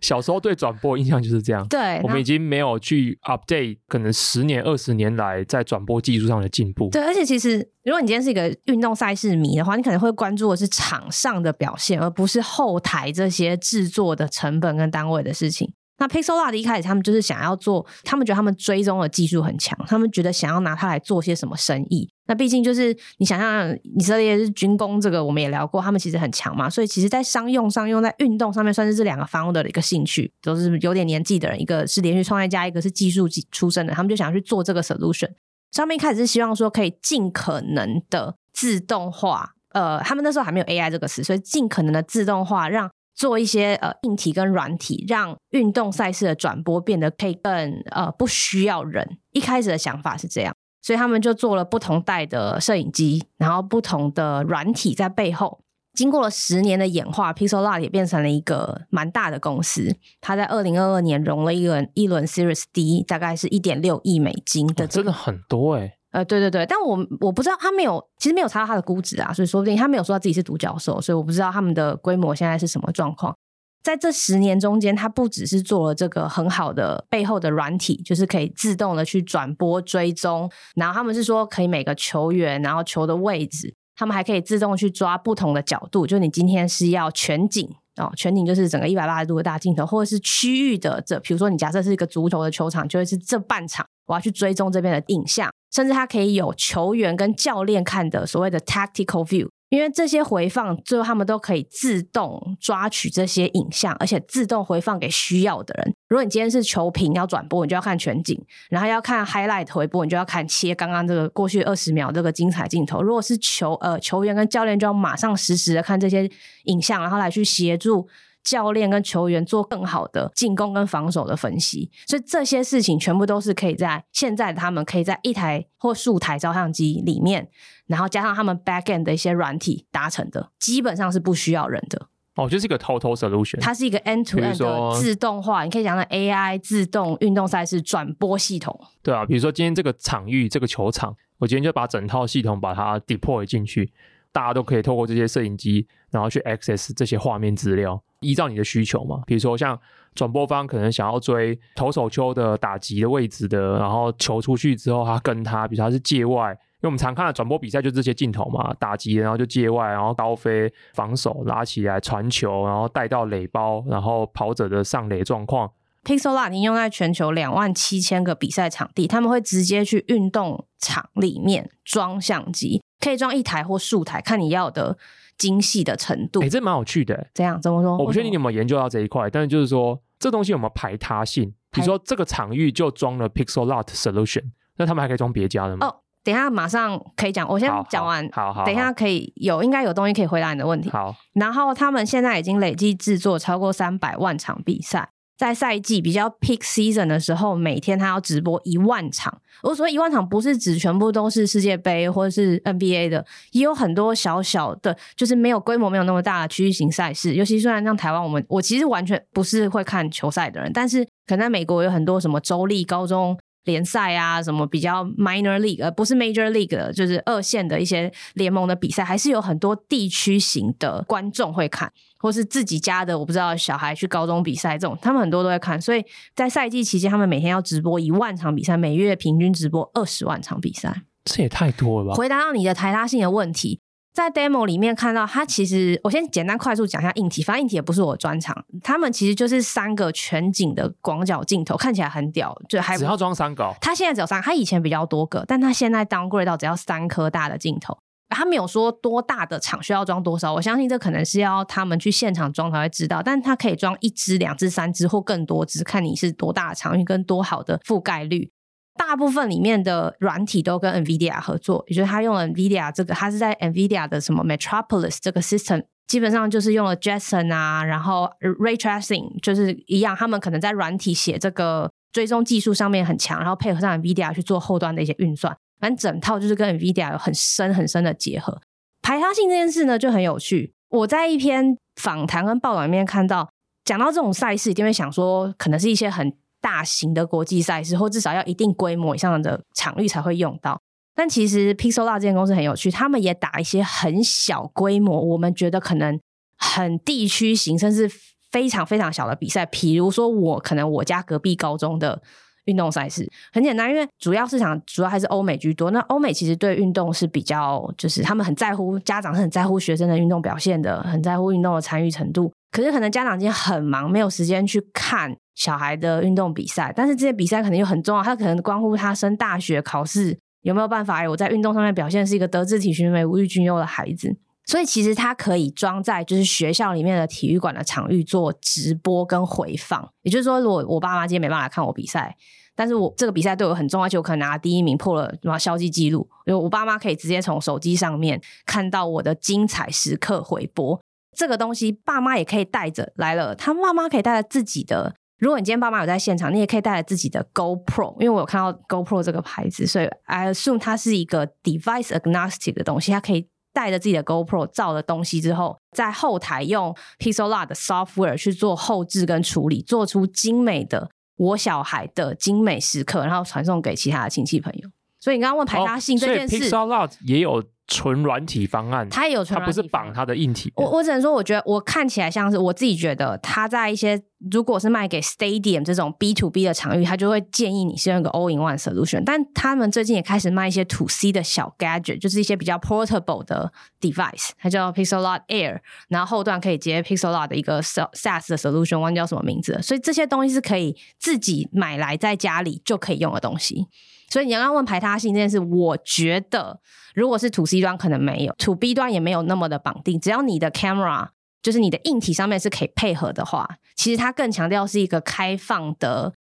[0.00, 1.66] 小时候对转播印象就是这样。
[1.68, 6.88] 对，我们已经没有去 update 可能十年、二十年来在转播技术上的进步。
[6.90, 15.72] 对，而且其实如果你今天是一个运动赛事迷的话，你可能会关注的是场上的表现，而不是后台这些制作的成本跟单位的事情。
[16.00, 22.08] 那 Pixellot 一开始他们就是想要做，他们觉得他们追踪的技术很强，他们觉得想要拿它来做些什么生意。
[22.26, 35.28] 那毕竟就是你想象以色列是军工，这个我们也聊过，他们其实很强嘛，所以其实在商用上用在运动上面，算是这两个方的一个兴趣，都是有点年纪的人，一个是连续创业家，一个是技术出身的，他们就想要去做这个 solution。
[35.70, 42.90] 上面一开始是希望说可以尽可能的自动化，呃，他们那时候还没有 AI 这个词，所以尽可能的自动化让。
[43.20, 47.52] 做一些呃硬体跟软体，让运动赛事的转播变得可以更
[47.90, 49.18] 呃不需要人。
[49.32, 55.60] 一开始的想法是这样，所以他们就做了不同代的摄影机，然后不同的软体在背后。
[55.92, 59.94] 经过了十年的演化，Pixellot 也变成了一个蛮大的公司。
[60.22, 73.34] 他在二零二二年融了一轮一轮 Series D，大概是一点六亿美金的，真的很多哎、呃，对对对，但我我不知道他没有，其实没有查到他的估值啊，所以说不定他没有说他自己是独角兽，所以我不知道他们的规模现在是什么状况。
[73.82, 93.86] 在这十年中间，他不只是做了这个很好的背后的软体，就是可以自动的去转播追踪，然后他们是说可以每个球员，然后球的位置，他们还可以自动去抓不同的角度，就你今天是要全景哦，全景就是整个一百八十度的大镜头，或者是区域的这，比如说你假设是一个足球的球场，就会是这半场。
[94.06, 105.94] 我要去追踪这边的影像，甚至它可以有球员跟教练看的所谓的 tactical view，因为这些回放最后他们都可以自动抓取这些影像，而且自动回放给需要的人。
[106.08, 108.36] 如果你今天是球评要转播，你就要看全景；
[108.68, 113.00] 然后要看 highlight 回播，你就要看切刚刚这个过去二十秒这个精彩镜头。
[113.00, 116.28] 如果是球呃球员跟教练，就要马上实时的看这些
[116.64, 118.08] 影像，然后来去协助。
[118.42, 127.48] 教练跟球员做更好的进攻跟防守的分析，所以这些事情全部都是可以在现在他们可以在一台或数台照相机里面，
[127.86, 132.08] 然后加上他们 back end 的一些软体达成的，基本上是不需要人的。
[132.36, 138.80] 哦，就是一个 total solution，它是一个 end to end 的自动化，你可以讲的 AI 自动运动赛事转播系统。
[139.02, 143.92] 对啊，比如说今天这个场域这个球场，我今天就把整套系统把它 deploy 进去。
[144.32, 149.22] 大家都可以透过这些摄影机，然后去 access 这些画面资料，依照你的需求嘛。
[149.26, 149.78] 比如说像
[150.14, 165.70] 转播方可能想要追投手丘的打击的位置的，然后球出去之后，他跟他，比如他是界外，因为我们常看的转播比赛就这些镜头嘛，打击然后就界外，然后高飞防守拉起来传球，然后带到垒包，然后跑者的上垒状况。
[166.02, 174.96] Pixellot 应用在全球两万七千个比赛场地，他们会直接去运动场里面装相机，可以装一台或数台，看你要的
[175.40, 176.40] 精细的程度。
[176.40, 177.26] 哎、欸，这蛮有趣的。
[177.34, 177.96] 这样怎么说？
[177.96, 181.52] 我不确定你有没有研究到这一块，但是就是说，这东西有没有排他性？
[181.72, 184.44] 比如说这个场域就装了 Pixellot solution，
[184.76, 185.86] 那他们还可以装别家的吗？
[185.86, 185.96] 哦。
[186.22, 187.48] 等一下，马上可以讲。
[187.48, 188.28] 我先讲完。
[188.30, 188.64] 好好，好。
[188.66, 190.90] 等一下可以有，应该有东西可以回答你的问题。
[190.90, 191.16] 好。
[191.32, 195.08] 然后他们现在已经累计制作超过三百万场比赛，
[195.40, 199.40] 在赛季比较 peak season 的时候，每天他要直播一万场。
[199.62, 207.32] 我所谓一万场，不是指全部都是世界杯或者是 NBA 的，也有很多小小的，就是没有规模、没有那么大的区域型赛事。
[207.32, 213.38] 尤其虽然像台湾，我们我其实完全不是会看球赛的人，但是可能在美国有很多什么州立高中。
[213.64, 225.80] 联赛啊，什么比较 minor league，而不是 major league 的，就是二线的一些联盟的比赛，还是有很多地区型的观众会看，或是自己家的，我不知道小孩去高中比赛这种，他们很多都会看。
[225.80, 226.04] 所以
[226.36, 232.14] 在赛季期间，他们每天要直播一万场比赛，每月平均直播二十万场比赛，这也太多了吧？
[232.14, 233.80] 回答到你的台拉性的问题。
[234.12, 238.64] 在 demo 里面看到，它其实我先简单快速讲一下硬体，反正硬体也不是我专长。
[238.82, 243.72] 他们其实就是三个全景的广角镜头，看起来很屌，就还只要装三个。
[243.80, 247.96] 它现在只有三个，它以前比较多个，但它现在 downgrade 到只要三颗大的镜头。
[248.30, 253.22] 他没有说多大的场需要装多少，我相信这可能是要他们去现场装才会知道。
[253.22, 258.50] 但他可以装一支、两支、三支或更多只，看你是多大的场域跟多好的覆盖率。
[258.96, 274.34] 大部分里面的软体都跟 NVIDIA 合作，也就是他用了 NVIDIA 这个，他是在 NVIDIA 的什么 Metropolis 这个 system，基本上就是用了 Jetson 啊，然后 Ray Tracing 就是一样，他们可能在软体写这个追踪技术上面很强，然后配合上 NVIDIA
[274.34, 278.60] 去做后端的一些运算，反正整套就是跟 NVIDIA 有很深很深的结合。
[279.02, 283.50] 排他性这件事呢就很有趣，我在一篇访谈跟报道里面看到，
[283.84, 286.32] 讲到这种赛事，一定会想说，可能是一些很。
[286.62, 290.78] 大型的国际赛事，或至少要一定规模以上的场域才会用到。
[291.14, 296.20] 但其实 Pixellot 这间公司很有趣，他们也打一些很小规模，我们觉得可能
[296.58, 298.06] 很地区型，甚至
[298.50, 299.64] 非常非常小的比赛。
[299.64, 302.20] 比如说，我可能我家隔壁高中的
[302.70, 305.90] 运动赛事，很简单，因为主要市场主要还是欧美居多。
[305.90, 312.50] 那欧美其实对运动是比较，就是他们很在乎，家长是很在乎学生的运动表现的，很在乎运动的参与程度。
[312.70, 315.36] 可是可能家长今天很忙，没有时间去看。
[315.56, 321.28] 小孩的运动比赛，但是这些比赛可能又很重要，他可能关乎他升大学考试有没有办法。
[321.28, 330.08] 我在运动上面表现是一个德智体群美、无欲均优的孩子，所以其实他可以装在就是学校里面的体育馆的场域做直播跟回放。
[330.22, 332.34] 也就是说，如果我爸妈今天没办法看我比赛，
[332.80, 340.98] 但是我这个比赛对我很重要，而且我可能拿第一名，破了什么校际记录，因为我爸妈可以直接从手机上面看到我的精彩时刻回播。
[341.36, 345.14] 这个东西爸妈也可以带着来了，他爸妈可以带着自己的。
[345.38, 364.88] 如果你今天爸妈有在现场，你也可以带着自己的 GoPro，因为我有看到 GoPro 这个牌子，所以 I assume 它是一个 device agnostic 的东西，它可以带着自己的 GoPro 照了东西之后，在后台用 Pixel 的 software 去做后置跟处理，做出精美的我小孩的精美时刻，然后传送给其他的亲戚朋友。
[365.18, 367.64] 所以你刚刚问排他性这件事，哦、Pixellot 也有。
[367.90, 370.72] 纯软体方案，它也有它不是绑它的硬体。
[370.76, 379.24] 我我只能说，我觉得我看起来像是我自己觉得，它在一些如果是卖给 stadium 这种 B to B 的场域，它就会建议你是用一个 all in one solution。
[379.26, 389.82] 但他们最近也开始卖一些 to C 的小 gadget，就是一些比较 portable 的 device，它叫 Pixellot Air，然后后段可以接 Pixellot 的一个 SaaS 的 solution，忘记叫什么名字了。
[389.82, 393.88] 所以这些东西是可以自己买来在家里就可以用的东西。
[394.30, 396.80] 所以你刚刚问排他性这件事，我觉得
[397.14, 400.18] 如果是 to C 端可能没有，to B 端也没有那么的绑定。
[400.18, 401.28] 只要你的 camera
[401.60, 406.32] 就是你的硬体上面是可以配合的话，其实它更强调是一个开放的，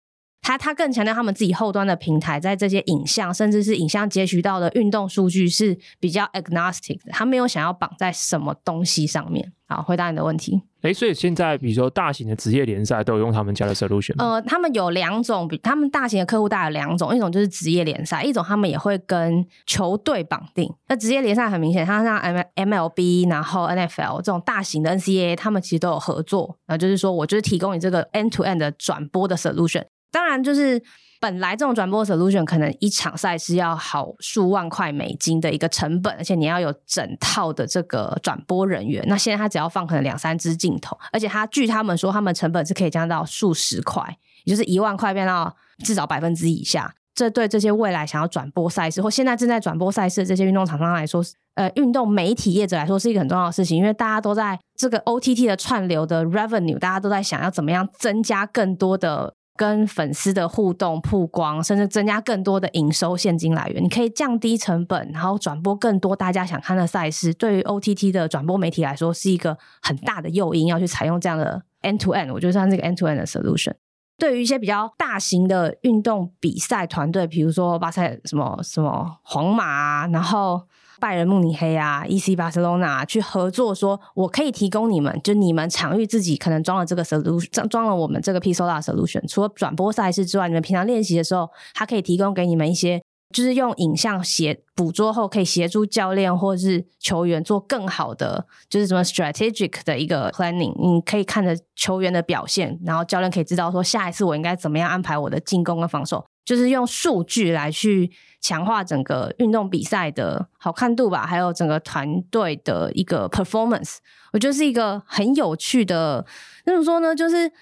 [0.43, 9.53] 它它更强调他们自己后端的平台在这些影像甚至是影像截取到的运动数据是比较 agnostic 的，他没有想要绑在什么东西上面。
[9.67, 10.63] 好，回答你的问题。
[10.83, 14.25] 哎，所以现在比如说大型的职业联赛都有用他们家的 solution 吗？
[14.25, 20.73] 呃，他们有两种，比他们大型的客户大概有两种，一种就是职业联赛，一种他们也会跟球队绑定。
[20.89, 26.57] 那职业联赛很明显，它像 M MLB，然后 NFL 这种大型的 NCAA，他们其实都有合作。
[26.69, 30.83] 那就是说我就是提供你这个 end to end 的转播的 solution，当然就是。
[31.21, 39.05] 本来这种转播 solution 可能一场赛事要好数万块美金的一个成本，而且你要有整套的这个转播人员。
[39.09, 46.95] 那现在他只要放可能两三支镜头，而且他据他们说，他们成本是可以降到数十块，也就是一万块变到至少百分之以下。
[47.15, 51.21] 这对这些未来想要转播赛事或现在正在转播赛事的这些运动厂商来说，
[51.57, 59.35] 呃，运动媒体业者来说是一个很重要的事情，因为大家都在这个 OTT 的串流的 revenue，大家都在想要怎么样增加更多的。
[59.59, 67.35] 跟粉丝的互动、曝光，甚至增加更多的营收现金来源，你可以降低成本，然后转播更多大家想看的赛事。
[67.35, 72.33] 对于 OTT 的转播媒体来说，是一个很大的诱因，要去采用这样的 end to end。
[72.33, 73.75] 我觉得像这个 end to end 的 solution。
[74.17, 80.63] 对于一些比较大型的运动比赛团队，比如说巴塞什么什么皇马，然后。
[81.01, 89.27] 拜仁慕尼黑啊，EC 巴塞罗那去合作，说我可以提供你们，就你们场域自己可能装了这个 solution，装装了我们这个 Pixel solution。
[89.29, 93.03] 除了转播赛事之外，你们平常练习的时候，它可以提供给你们一些，
[93.35, 100.75] 就是用影像协捕捉后，可以协助教练或是球员做更好的，就是什么 strategic 的一个 planning。
[100.81, 106.25] 你可以看着球员的表现，然后教练可以知道说下一次我应该怎么样安排我的进攻跟防守。
[106.49, 113.97] 就是用数据来去强化整个运动比赛的好看度吧，还有整个团队的一个 performance，
[114.33, 116.25] 我觉得是一个很有趣的。
[116.65, 117.15] 那怎么说呢？
[117.15, 117.53] 就是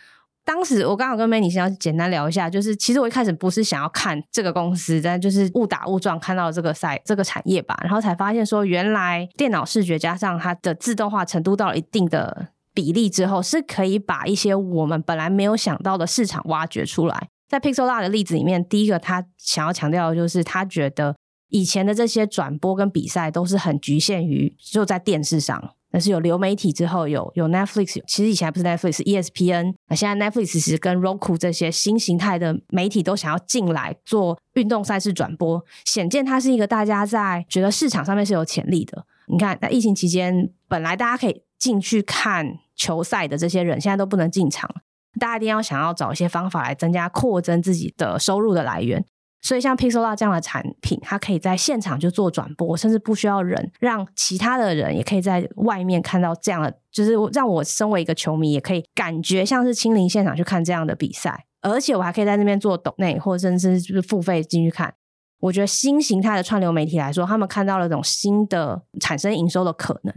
[0.44, 17.31] 当时我刚好跟 Manny 先要简单聊一下，就是其实我一开始不是想要看这个公司，但就是误打误撞看到这个赛这个产业吧，然后才发现说，原来电脑视觉加上它的自动化程度到了一定的比例之后，是可以把一些我们本来没有想到的市场挖掘出来。
[17.49, 21.17] 在 Pixel 的例子里面，第一个他想要强调的就是，他觉得
[21.49, 39.07] 以前的这些转播跟比赛都是很局限于就在电视上，但是有流媒体之后，有有 Netflix，其实以前还不是 Netflix，ESPN 那现在 Netflix 其实跟 Roku 这些新形态的媒体都想要进来做运动赛事转播，显见它是一个大家在觉得市场上面是有潜力的。
[39.29, 44.69] 你看，在疫情期间，本来大家可以进去看球赛的这些人，现在都不能进场。
[45.18, 49.05] 大家一定要想要找一些方法来增加、扩增自己的收入的来源。
[49.42, 61.46] 所以，像 Pixel 这样的产品，它可以在现场就做转播，甚至不需要人，让其他的人也可以在外面看到这样的，就是让我身为一个球迷，也可以感觉像是亲临现场去看这样的比赛。
[61.61, 64.94] 而且，我还可以在那边做抖内，或者甚至就是付费进去看。
[65.38, 70.12] 我觉得新形态的串流媒体来说，他们看到了一种新的产生营收的可能。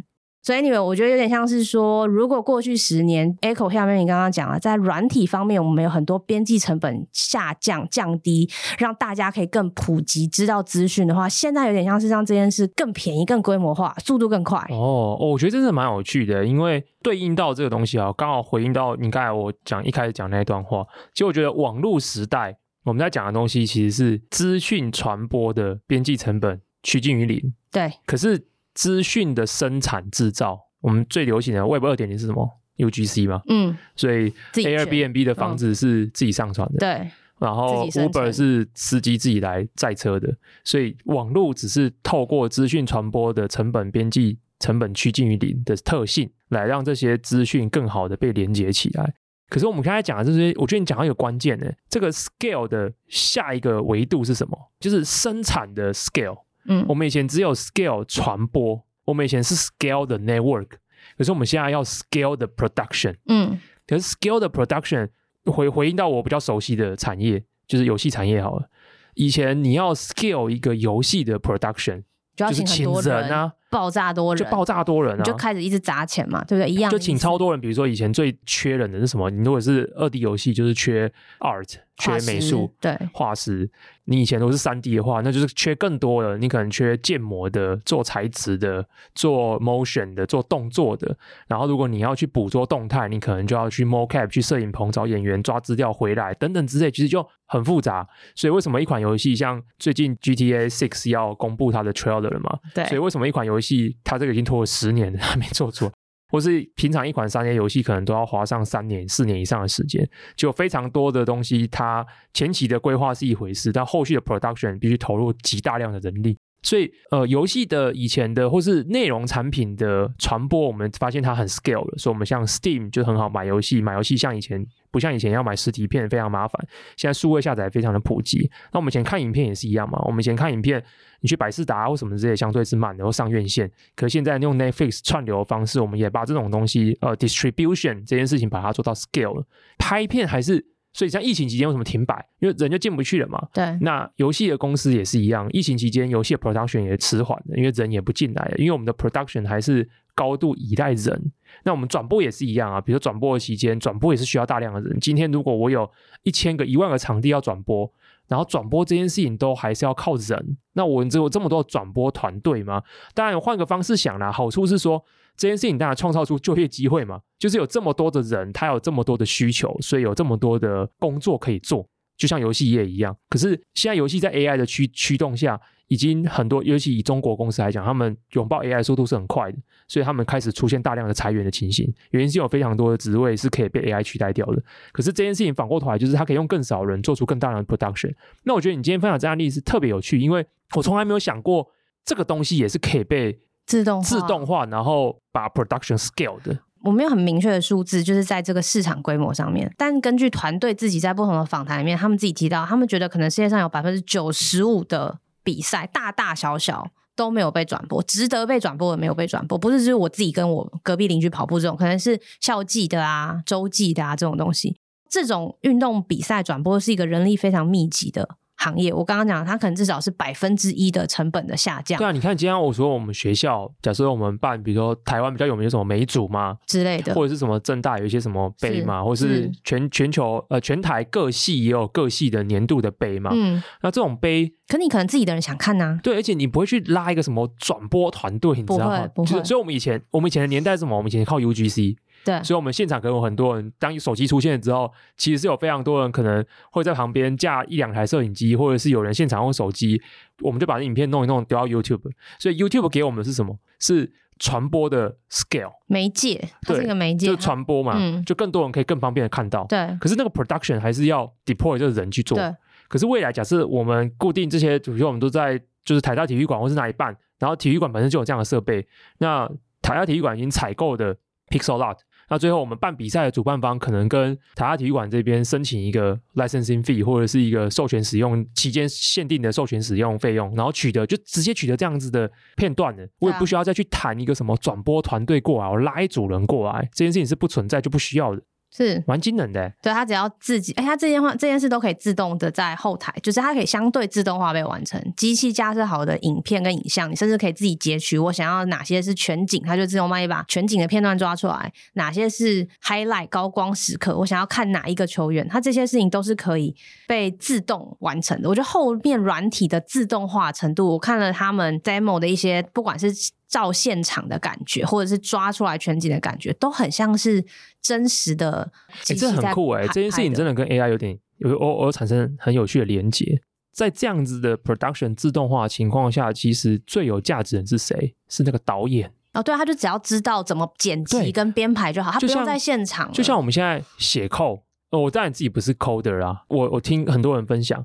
[0.49, 14.59] 所以，你们我觉得有点像是说，如果过去十年，Echo 下面你刚刚讲了，在软体方面，我们有很多编辑成本下降、降低，让大家可以更普及知道资讯的话，现在有点像是让这件事更便宜、更规模化、速度更快。
[14.71, 20.83] 哦，我觉得这是蛮有趣的，因为对应到这个东西啊，刚好回应到你刚才我讲一开始讲那一段话。
[21.13, 27.53] 其实我觉得网络时代我们在讲的东西，其实是资讯传播的编辑成本趋近于零。
[27.71, 28.48] 对，可是。
[28.80, 49.13] 资讯的生产制造，我们最流行的 Web 二点零是什么？UGC 嘛，嗯，所以 Airbnb 的房子是自己上传的，对、嗯，然后 Uber 是司机自己来载车的，所以网络只是透过资讯传播的成本边际成本趋近于零的特性，来让这些资讯更好的被连接起来。
[49.50, 54.58] 可是我们刚才讲的这些，我觉得你讲到一个关键呢，这个 scale 的下一个维度是什么？
[54.80, 56.44] 就是生产的 scale。
[56.65, 60.69] 嗯，我们以前只有 scale 传播，我们以前是 scale 的 network，
[61.17, 63.15] 可是我们现在要 scale 的 production。
[63.28, 65.10] 嗯，可是 scale 的 production
[65.45, 68.69] 回回应到我比较熟悉的产业，就是游戏产业好了。
[69.15, 72.04] 以前你要 scale 一个游戏的 production，
[72.36, 76.69] 就是请人啊，爆炸多人，就爆炸多人啊，就开始一直砸钱嘛，对不对？
[76.69, 77.60] 一样，就请超多人。
[77.62, 79.29] 比如说以前最缺人的是什么？
[79.29, 83.69] 你如果是二 D 游戏，就是缺 art，缺美术，对，画师。
[84.05, 86.36] 你以前都是三 D 的话，那就是缺更多的。
[86.36, 91.15] 你可能缺建模的、做材质的、做 motion 的、做动作的。
[91.47, 98.08] 然后，如果你要去捕捉动态，你可能就要去 mocap 去摄影棚找演员抓资料回来等等之类，其实就很复杂。
[98.34, 102.58] 所以，为什么一款游戏像最近 GTA Six 要公布它的 trailer 了嘛？
[102.73, 102.84] 对。
[102.86, 105.91] 所以，为什么一款游游戏它这个已经拖了十年了 还没做出来？
[106.32, 111.65] 或是平常一款三 A 游戏可能都要花上三年、四年以上的时间，就非常多的东西。
[111.65, 116.38] 它前期的规划是一回事，但后续的 production 必须投入极大量的人力。
[116.62, 121.98] 所以，呃，游戏的以前的或是内容产品的传播，我们发现它很 scale 了。
[121.98, 128.52] 所以，我们像 Steam 就很好买游戏，买游戏像以前不像以前要买实体片非常麻烦，现在数位下载非常的普及。
[128.72, 130.84] 那我们以前看影片也是一样嘛，我们以前看影片。
[131.21, 133.69] 你去百事达或什么之类，相对是慢的，然后上院线。
[133.95, 139.45] 可是现在用 Netflix 串流的方式，我们也把这种东西，呃，distribution 这件事情把它做到 scale 了。
[139.77, 142.25] 拍片还是，所以像疫情期间为什么停摆？
[142.39, 143.47] 因为人就进不去了嘛。
[143.53, 143.77] 对。
[143.82, 148.58] 那游戏的公司也是一样，疫情期间游戏的 production 也迟缓了，因为人也不进来了。
[148.58, 151.32] 因为我们的 production 还是高度依赖人。
[151.63, 154.97] 那我们转播也是一样啊，比如说转播的期间，转播也是需要大量的人。
[154.99, 155.89] 今天如果我有
[156.23, 157.91] 一千个、一万个场地要转播。
[158.30, 160.58] 然后转播这件事情都还是要靠人。
[160.73, 162.82] 那我们只有这么多转播团队吗？
[163.13, 165.04] 当然，换个方式想啦，好处是说
[165.36, 171.86] 这件事情当然创造出就业机会嘛，就是有这么多的人，他有这么多的需求，所以有这么多的工作可以做，
[172.20, 173.17] 就像游戏业一样。
[173.32, 175.60] 可是现在游戏在 AI 的驱驱动下。
[175.92, 179.58] 已经很多，尤其以中国公司来讲，他们拥抱 AI 速度是很快的，
[179.88, 181.92] 所以他们开始出现大量的裁员的情形。
[182.12, 184.62] 原因是有非常多的职位是可以被 AI 取代掉的。
[184.92, 188.13] 可是这件事情反过头来，就是它可以用更少人做出更大量的 production。
[188.44, 190.46] 那我觉得你今天分享这案例是特别有趣，因为
[190.76, 191.67] 我从来没有想过
[192.06, 196.56] 这个东西也是可以被自动自动化，然后把 production scale 的。
[196.84, 199.71] 我没有很明确的数字，就是在这个市场规模上面。
[199.77, 205.19] 但根据团队自己在不同的访谈里面，他们自己提到，他们觉得可能世界上有百分之九十五的。
[205.42, 214.77] 比赛大大小小都没有被转播，值得被转播的没有被转播，不是只有我自己跟我隔壁邻居跑步这种，可能是校际的啊、洲际的啊这种东西。
[215.10, 218.38] 这种运动比赛转播是一个人力非常密集的。
[218.60, 221.97] 行业，我刚刚讲，它可能至少是百分之一的成本的下降。
[221.97, 233.31] 对啊，你看，今天我说我们学校，假设我们办，比如说台湾比较有名的什么美祖嘛之类的，或者是什么正大有一些什么杯嘛，是或者是全是全球呃全台各系也有各系的年度的杯嘛。
[233.33, 235.99] 嗯，那这种杯，可你可能自己的人想看呐、啊。
[236.03, 239.07] 对，而且你不会去拉一个什么转播团队，你知道吗？
[239.15, 239.43] 不会，不会。
[239.45, 240.97] 所以，我们以前我们以前的年代是什么？
[240.97, 241.95] 我们以前靠 UGC。
[242.26, 243.72] 对，所以，我们现场可能有很多人。
[243.80, 250.02] 当手机出现之后，其实是有非常多人可能会在旁边架一两台摄影机，或者是有人现场用手机，
[250.42, 252.12] 我们就把影片弄一弄丢到 YouTube。
[252.38, 253.58] 所以，YouTube 给我们的是什么？
[253.80, 259.65] 是传播的 scale 媒介，它是一个媒介，就传播嘛，嗯、就更多人可以更方便的看到。
[259.65, 259.98] 对。
[260.00, 262.38] 可是那个 production 还是要 deploy 这个人去做。
[262.38, 262.56] 对。
[262.88, 268.88] 可是未来，假设我们固定这些，比如说我们都在就是台大体育馆或是哪一办，然后体育馆本身就有这样的设备，
[269.20, 269.48] 那
[269.82, 271.15] 台大体育馆已经采购的
[271.50, 271.98] Pixellot。
[272.30, 288.42] 那最后，我们办比赛的主办方可能跟台大体育馆这边申请一个 licensing fee，或者是一个授权使用期间限定的授权使用费用，然后取得就直接取得这样子的片段的，我也不需要再去谈一个什么转播团队过来，我拉一组人过来，这件事情是不存在就不需要的。
[288.72, 295.02] 是蛮惊人的，对，他只要自己，哎，他这件话这件事都可以自动的在后台，就是它可以相对自动化被完成。
[295.17, 306.76] 机器架设好的影片跟影像，你甚至可以自己截取，我想要哪些是全景，它就自动帮你把全景的片段抓出来；哪些是 highlight 高光时刻，我想要看哪一个球员，它这些事情都是可以
[307.08, 308.48] 被自动完成的。
[308.48, 313.12] 我觉得后面软体的自动化程度，我看了他们 demo 的一些，不管是。
[313.50, 317.43] 照现场的感觉，或者是抓出来全景的感觉，都很像是
[317.81, 318.71] 真实的。
[318.89, 319.87] 哎、欸，这很酷哎、欸！
[319.87, 323.41] 这件事情真的跟 AI 有点有偶尔产生很有趣的连接。
[323.73, 328.15] 在这样子的 production 自动化情况下，其实最有价值的人是谁？
[328.27, 329.41] 是那个导演哦。
[329.41, 333.23] 对，他就只要知道怎么剪辑跟编排就好，他不用在现场就。
[333.23, 336.43] 像我们现在写 code，哦，我当然自己不是 coder 啊。
[336.50, 337.83] 我我听很多人分享，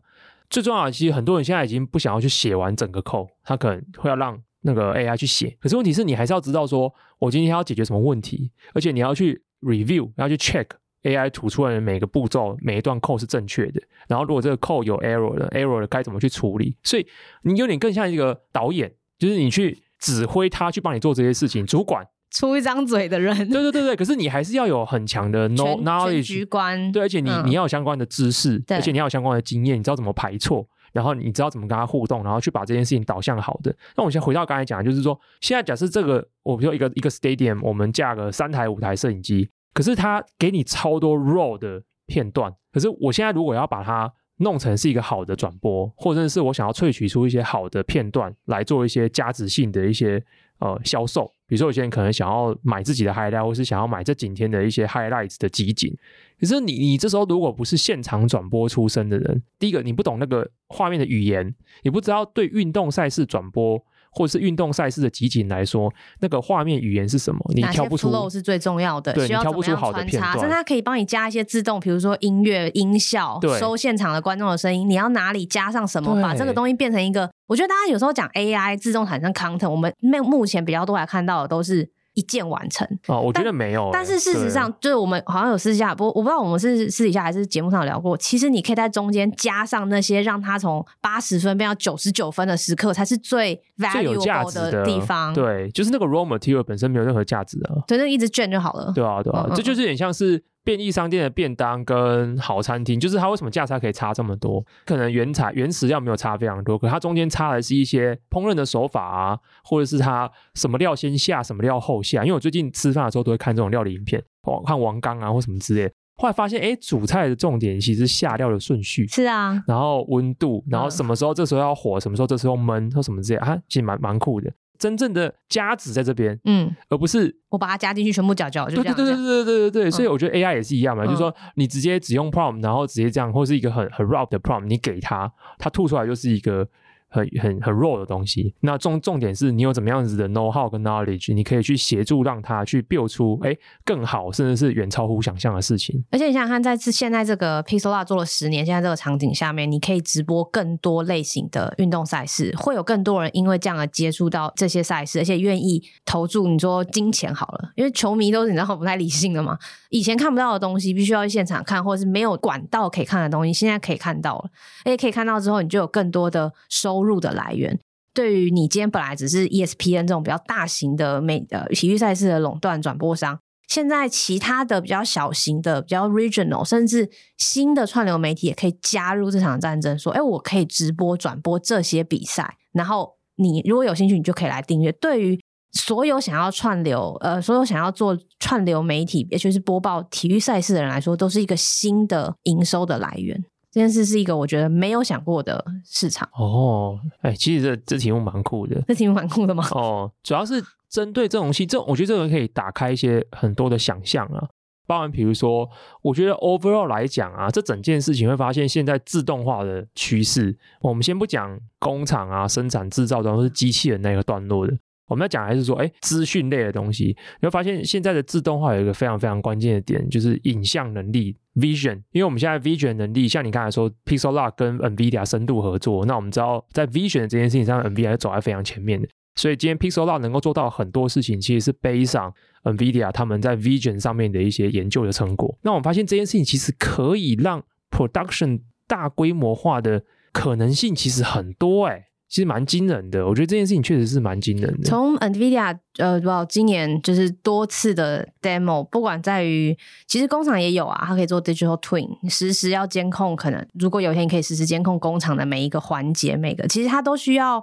[0.50, 4.42] 最重要的其实很多人现在已经不想要去写完整个 code，他可能会要让。
[4.66, 10.66] 那个 AI 去写，可是问题是你还是要知道说，我今天要解决什么问题，而且你要去 review，要去 check
[11.02, 13.82] AI 吐出来的每个步骤、每一段 code 是正确的。
[14.08, 16.74] 然后如果这个 code 有 error 的，error 的该怎么去处理？
[16.82, 17.06] 所以
[17.42, 23.36] 你有点更像一个导演，就是你去指挥他去帮你做这些事情，主管出一张嘴的人。
[23.50, 30.66] 对对对对，可是你还是要有很强的 know knowledge 局观，对，而且你、嗯、你要有相关的知识，对而且你要有相关的经验，你知道怎么排错。
[30.94, 33.74] 然后你知道怎么跟他互动，然后去把这件事情导向好的。
[33.96, 42.54] 那我先回到刚才讲的，就是说，现在假设这个，我比如说一个一个 stadium，我们架个三台五台摄影机，可是他给你超多 raw 的片段。
[42.72, 50.24] 可是我现在如果要把它弄成是一个好的转播，或者是我想要萃取出一些好的片段来做一些价值性的一些
[50.60, 55.94] 呃销售，比如说有些人可能想要买自己的 highlight，或是想要买这几天的一些 highlights 的集锦。
[56.40, 63.82] 可是你你这时候如果不是现场转播出身的人，第一个你不懂那个画面的语言，你不知道对运动赛事转播
[64.14, 67.40] 或者是运动赛事的集锦来说，那个画面语言是什么？
[67.54, 68.10] 你挑不出。
[68.10, 70.32] flow 是最重要的，对，需要你挑不出好的片段。
[70.34, 74.88] 甚至它可以帮你加一些自动，比如说音乐、音效，收现场的观众的声音。
[74.88, 77.30] 你要哪里加上什么，把这个东西变成一个。
[77.46, 81.93] 我觉得大家有时候讲 AI 自动产生 content，我们目目前比较多来看到的都是。
[82.14, 84.04] 一键完成哦，我觉得没有、欸但。
[84.04, 88.16] 但是事实上，就是我们好像有私下，不我不知道我们是私底下还是节目上聊过。
[88.16, 95.32] 其实你可以在中间加上那些让他从八十分变到九十九分的时刻，才是最 valuable 的地方。
[95.34, 98.92] 对，就是那个 raw material 本身没有任何价值的，对，那一直卷就好了。
[98.94, 100.42] 对啊，对啊，嗯嗯，这就是有点像是。
[100.64, 104.64] 便利商店的便当跟好餐厅，就是它为什么价差可以差这么多？
[104.86, 112.22] 可能原材原食料没有差非常多，可它中间差的是一些烹饪的手法啊，或者是它什么料先下，什么料后下。
[112.22, 114.22] 因为我最近吃饭的时候都会看这种料理影片，
[114.66, 124.50] 看王刚啊或什么之类的，后来发现，哎，煮菜的重点其实是下料的顺序，是啊，然后温度，然后什么时候这时候要火，什么时候这时候焖或什么之类啊，其实蛮蛮酷的。
[124.78, 128.94] 真正的加值在这边，嗯，而不是我把它加进去，全部搅搅，就这样。
[128.94, 136.68] 对对对对对对对，所以我觉得 AI 也是一样嘛，就是说你直接只用 prompt，然后直接这样，或是一个很很 raw 的 prompt，你给它，它吐出来就是一个。
[137.14, 138.52] 很很很弱的东西。
[138.60, 146.04] 那重重点是你有怎么样子的 know how 跟 knowledge，你可以去协助让他去 build 出哎更好，甚至是远超乎想象的事情。
[146.10, 159.56] 而且你想想看，在这现在这个 Pixel 做了十年，现在这个场景下面，你可以直播更多类型的运动赛事，会有更多人因为这样而接触到这些赛事，而且愿意投注你说金钱好了，因为球迷都是你知道不太理性的嘛，
[159.90, 164.50] 以前看不到的东西，必须要去现场看，或者是没有管道可以看的东西，现在可以看到了，
[164.84, 167.78] 而且可以看到之后，你就有更多的收入的来源。
[168.12, 173.38] 对于你今天本来只是 ESPN 这种比较大型的美呃体育赛事的垄断转播商，
[173.68, 184.92] 现在其他的比较小型的、比较 regional，甚至新的串流媒体也可以加入这场战争，说：“哎，我可以直播转播这些比赛。”然后你如果有兴趣，你就可以来订阅。
[184.92, 185.40] 对于
[185.72, 193.44] 所有想要串流呃，所有想要做串流媒体，也就是播报体育赛事的人来说，都是一个新的营收的来源。
[193.74, 199.66] 这件事是一个我觉得没有想过的市场哦，哎，其实这这题目蛮酷的，这题目蛮酷的吗？
[199.72, 204.48] 哦，主要是针对这种戏，这我觉得这个可以打开一些很多的想象啊，
[204.86, 205.68] 包含比如说，
[206.02, 214.72] 我觉得 overall 来讲啊，这整件事情会发现现在自动化的趋势，我们先不讲工厂啊、生产制造的，或是机器人那个段落的。
[215.06, 221.96] 我们要讲还是说，哎，资讯类的东西，你会发现现在的自动化有一个非常非常关键的点，就是影像能力 （vision）。
[222.12, 229.06] 因为我们现在 vision 能力，像你刚才说，Pixellab 跟 NVIDIA 深度合作，那我们知道在 vision 这件事情上，NVIDIA 是走在非常前面的。
[229.36, 232.32] 所以今天 Pixellab 能够做到很多事情，其实是背上
[232.62, 235.58] NVIDIA 他们在 vision 上面的一些研究的成果。
[235.62, 240.02] 那我们发现这件事情其实可以让 production 大规模化的
[240.32, 242.06] 可能性其实很多，哎。
[242.34, 244.82] 其实蛮惊人的，我觉得这件事情确实是蛮惊人的。
[244.82, 249.78] 从 NVIDIA 呃，不今年就是多次的 demo，不管在于，
[250.08, 257.62] 其实工厂也有啊，它可以做 digital twin，实时要监控，可能如果有一天你可以实时监控工厂的每一个环节，每个其实它都需要。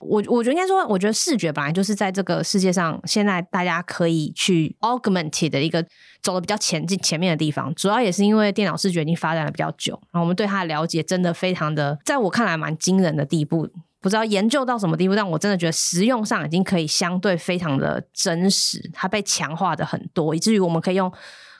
[0.00, 5.84] 我我觉得应该说，我觉得视觉本来就是在这个世界上，现在大家可以去 augmented 的一个
[6.22, 13.68] 走的比较前进前面的地方，主要也是因为电脑视觉已经发展的比较久，然后我们对它的了解真的非常的，在我看来蛮惊人的地步，
[14.00, 21.12] 不知道研究到什么地步，但我真的觉得实用上已经可以相对非常的真实，它被强化的很多，以至于我们可以用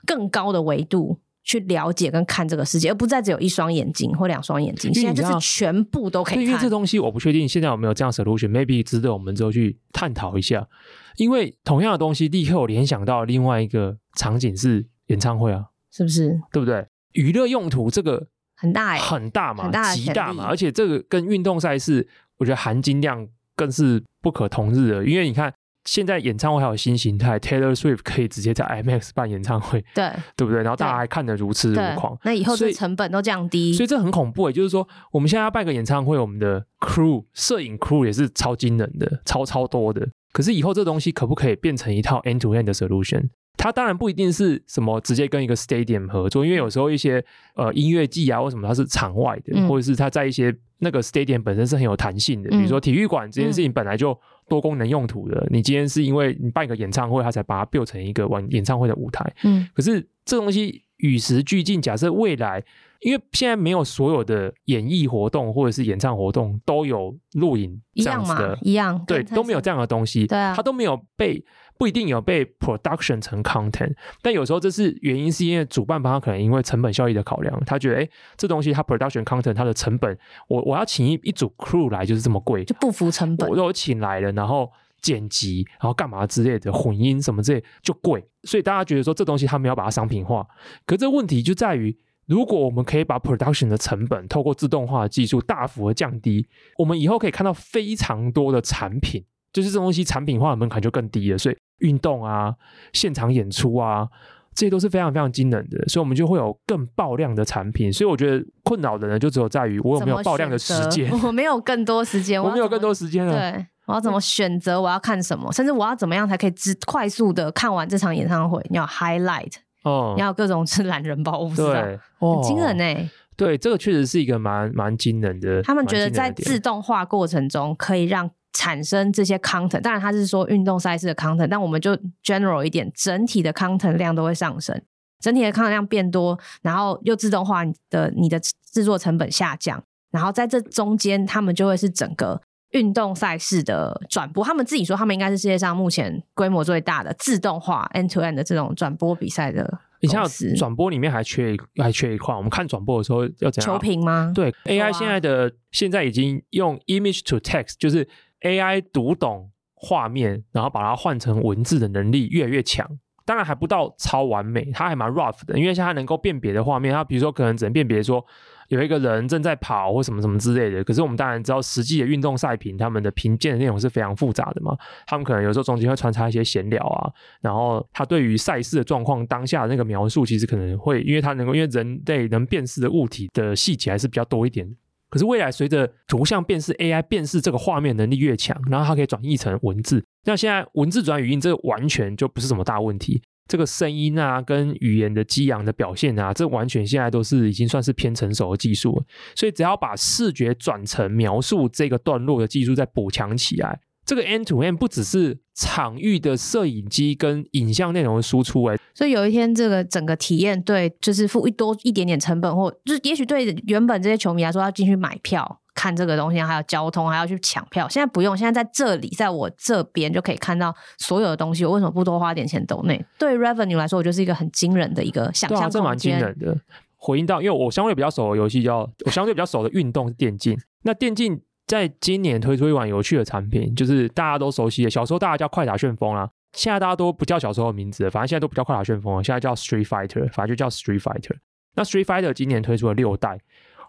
[0.05, 1.19] 更高的维度。
[1.41, 4.93] 去了解跟看这个世界，而不再只有一双眼睛或两双眼睛。
[4.93, 6.45] 现在就是全部都可以看。
[6.45, 10.67] 因为这东西我不确定现在有没有这样 solution，maybe 值得我们之后去探讨一下。
[11.15, 16.39] 因为同样的东西，立刻我联想到另外一个场景是演唱会啊，是不是？
[16.51, 16.85] 对不对？
[17.13, 20.45] 娱乐用途这个很大，很大嘛，很大，极大嘛。
[20.45, 22.07] 而且这个跟运动赛事，
[22.39, 25.05] 我觉得含金量更是不可同日的。
[25.05, 25.53] 因为你看。
[25.85, 30.61] 现在演唱会还有新形态，Taylor Swift 可以直接在 IMAX 办演唱会，对对不对？
[30.61, 32.15] 然后大家还看得如痴如狂。
[32.25, 34.51] 那以后这成本都降低，所以，这很恐怖诶。
[34.53, 40.07] 就是说，我们现在要办个演唱会，我们的 crew 摄影 crew 也是超惊人的，超超多的。
[40.31, 43.29] 可是以后这东西可不可以变成一套 end to end 的 solution？
[43.61, 47.21] 它当然不一定是什么直接跟一个 stadium 合作，因为有时候一些
[47.55, 59.29] 呃音乐季啊或什么它是场外的，嗯、或者是它在一些那个 stadium 本身是很有弹性的，嗯、比如说体育馆这件事情本来就多功能用途的，嗯、你今天是因为你办一个演唱会，它才把它 build 成一个玩演唱会的舞台。
[59.43, 62.63] 嗯，可是这东西与时俱进，假设未来，
[63.01, 71.43] 因为现在没有所有的演艺活动或者是演唱活动都有录影这样子的，一样嘛，一样，对，都没有这样的东西，对啊，它都没有被。
[71.79, 80.15] 不一定有被 production 成 content，但有时候这是原因，是因为主办方他可能因为成本效益的考量，他觉得哎，这东西它 production content 它的成本，
[80.49, 83.49] 我我要请一一组 crew 来就是这么贵，就不符成本。
[83.49, 84.69] 我都请来了，然后
[85.01, 90.45] 剪辑，然后干嘛之类的，混音什么之类就贵，所以大家觉得说这东西他们要把它商品化。
[90.85, 96.45] 可这问题就在于，如果我们可以把 production 的成本透过自动化的技术大幅的降低，
[96.77, 99.23] 我们以后可以看到非常多的产品，
[99.53, 101.55] 就是这东西产品化的门槛就更低了，所以。
[101.79, 102.55] 运动啊，
[102.93, 104.07] 现场演出啊，
[104.53, 107.91] 这些都是非常非常惊人的，所以我们就会有更爆量的产品。
[107.91, 111.09] 所以我觉得困扰的呢，就只有在于我有没有爆量的时间。
[111.23, 113.31] 我没有更多时间， 我没有更多时间了。
[113.31, 114.81] 对，我要怎么选择？
[114.81, 115.51] 我要看什么？
[115.53, 118.61] 甚至我要怎么样才可以只快速的看完这场演唱会？
[118.69, 119.53] 你要 highlight
[119.83, 123.09] 哦，你要各种吃懒人包，对，很惊人呢、欸。
[123.37, 125.63] 对，这个确实是一个蛮蛮惊人的。
[125.63, 128.29] 他们觉得在自动化过程中可以让。
[128.53, 134.81] 产生这些 content，当然它是说运动赛事的 content，但我们就 general 一点，整体的 content 量都会上升。
[135.19, 138.39] 整体的 content 量变多，然后又自动化的你的
[138.71, 142.41] 制作成本下降，然后在这中间，他们就会是整个
[142.71, 144.45] 运动赛事的转播。
[144.45, 149.79] 他们自己说，他们应该是世界上目前规模最大的自动化 end to end 的这种转播比赛的。
[150.01, 150.25] 你像
[150.55, 153.73] 转播里面还缺还缺一块，我们看转播的时候要怎样？
[153.73, 154.31] 球评吗？
[154.33, 158.07] 对，AI 现在的现在已经用 image to text，就是
[158.41, 162.87] AI 读懂画面，然后把它换成文字的能力越来越强。
[163.25, 168.25] 当然还不到超完美，它还蛮 rough 的，因为像它能够辨别的画面，它比如说可能只能辨别说
[168.69, 170.83] 有一个人正在跑或什么什么之类的。
[170.83, 174.75] 可是我们当然知道，实际的运动赛评他们的评鉴的内容是非常复杂的嘛，
[175.05, 184.67] 他们可能有时候中间会穿插一些闲聊啊，然后他对于赛事的状况当下那个描述，其实可能会因为他能够因为人类能辨识的物体的细节还是比较多一点。
[185.09, 190.03] 可是未来随着图像辨识 AI 辨识这个画面能力越强，然后它可以转译成文字。
[190.25, 193.21] 那现在文字转语音，这完全就不是什么大问题。
[193.47, 199.03] 这个声音啊，跟语言的激昂的表现啊，这完全现在都是已经算是偏成熟的技术了。
[199.35, 215.59] 所以只要把视觉转成描述这个段落的技术再补强起来，这个 end to end 不只是场域的摄影机跟影像内容的输出，哎，所以有一天这个整个体验，对，就是付一多一点点成本，或就是也许对原本这些球迷来说，要进去买票。
[215.75, 217.87] 看这个东西，还有交通，还要去抢票。
[217.87, 221.63] 现在不用，现在在这里，在我这边就可以看到所有的东西。
[221.63, 223.01] 我为什么不多花点钱抖内？
[223.17, 226.57] 对 Revenue 来说，我就是一个很惊人的一个想象这蛮惊人的。
[226.97, 230.57] 回应到，因为我相对比较熟的游戏叫，我相对比较熟的运动是电竞。
[230.83, 231.39] 那电竞
[231.69, 241.35] 在今年推出一款有趣的产品，就是大家都熟悉的，小时候大家叫快打旋风啦，现在大家都不叫小时候的名字，反正现在都不叫快打旋风了，现在叫 Street Fighter，反正就叫 Street Fighter。
[241.75, 243.39] 那 Street Fighter 今年推出了六代。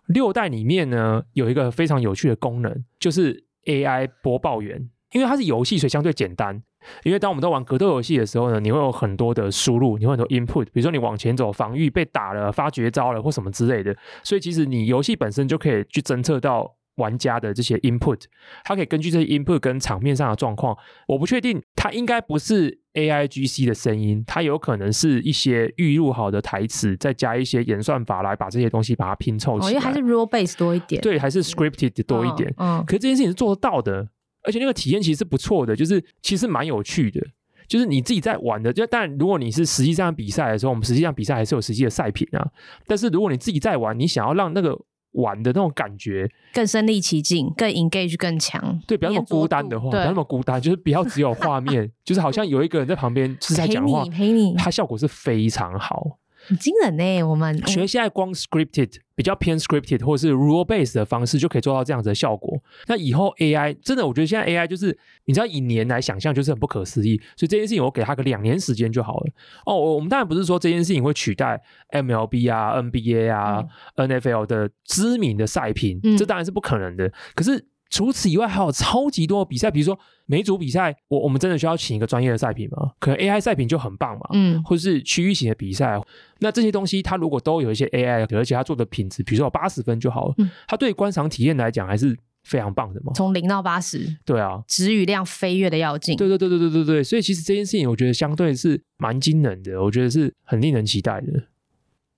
[0.08, 4.90] 六代里面呢，有一个非常有趣的功能，就是 AI 播报员。
[5.12, 6.62] 因为它是游戏，所以相对简单。
[7.02, 13.96] 因为当我们在玩格斗游戏的时候呢，你会有很多的输入，你会很多 input，比如说你往前走、防御、被打了、发绝招了或什么之类的。
[14.22, 16.76] 所以其实你游戏本身就可以去侦测到。
[17.00, 18.20] 玩家的这些 input，
[18.64, 20.76] 它可以根据这些 input 跟场面上的状况，
[21.08, 29.66] 我不确定它应该不是 AIGC 的声音，它有可能是一些预录好的台词，再加一些演算法来把这些东西把它拼凑起来。
[29.66, 32.52] 哦，因为还是 rule base 多一点，对，还是 scripted 多一点。
[32.58, 34.06] 嗯，嗯，可是这件事情是做得到的，
[34.44, 37.20] 而且那个体验其实是不错的，就是其实蛮有趣的，
[37.66, 38.72] 就是你自己在玩的。
[38.72, 42.46] 就但如果你是实际上比赛的时候，我们实际上比赛还是有实际的赛品啊。
[42.86, 44.78] 但是如果你自己在玩，你想要让那个。
[45.12, 48.80] 玩的那种感觉更身临其境，更 engage 更强。
[48.86, 56.19] 对，不要那么孤单的话，不要那么孤单，就是不要只有画面， 就是好像有一个人在旁边是在讲话，陪你，陪你，它效果是非常好。
[56.50, 62.60] 很惊人呢，我们学现在光 scripted 比较偏 scripted 或是 rule based 的方式就可以做到这样子的效果。
[62.88, 67.16] 那以后 AI 真的，我觉得现在 AI 就是你知道以年来想象就是很不可思议。
[67.36, 69.30] 所以这件事情我给他个两年时间就好了。
[69.64, 77.12] 哦，我们当然不是说这件事情会取代 MLB 啊、NBA 啊、嗯、NFL 的知名的赛评，嗯、这当然是不可能的。
[77.36, 77.64] 可是。
[77.90, 82.92] 除此以外，还有超级多的比赛，比如说每组比赛，我我们真的需要请一个专业的赛品吗？
[83.00, 86.00] 可能 AI 赛品就很棒嘛，嗯，或者是区域型的比赛，
[86.38, 93.12] 那这些东西它如果都有一些 AI，而且它做的品质，比如说八十分就好了，嗯，它对观赏体验来讲还是非常棒的嘛。
[93.14, 101.26] 从零到八十，对啊，质与量飞跃的要进，对对对对对对对，所以其实这件事情我觉得相对是蛮惊人的，我觉得是很令人期待的。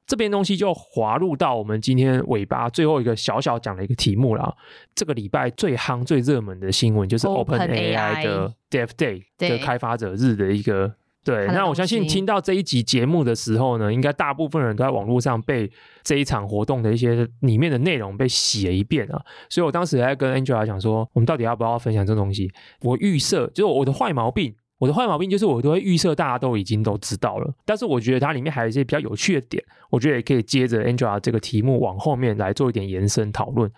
[0.06, 4.54] 这边东西就滑入到我们今天尾巴最后一个小小讲的一个题目了。
[4.94, 10.92] 这个礼拜最夯、最热门的新闻就是 OpenAI 的 Dev Day 的开发者日的一个
[11.24, 11.46] 对。
[11.46, 15.70] 那我相信听到这一集节目的时候呢，应该大部分人都在网络上被
[16.02, 19.22] 这一场活动的一些里面的内容被洗了一遍啊。
[19.48, 22.50] 所以我当时还跟 Angela 讲说，我们到底要不要分享这东西？
[22.80, 24.54] 我预设就是我的坏毛病。
[24.82, 33.70] 我的坏毛病就是我都会预设大家都已经都知道了，但是我觉得它里面还有一些比较有趣的点，我觉得也可以接着 Angela 这个题目往后面来做一点延伸讨论。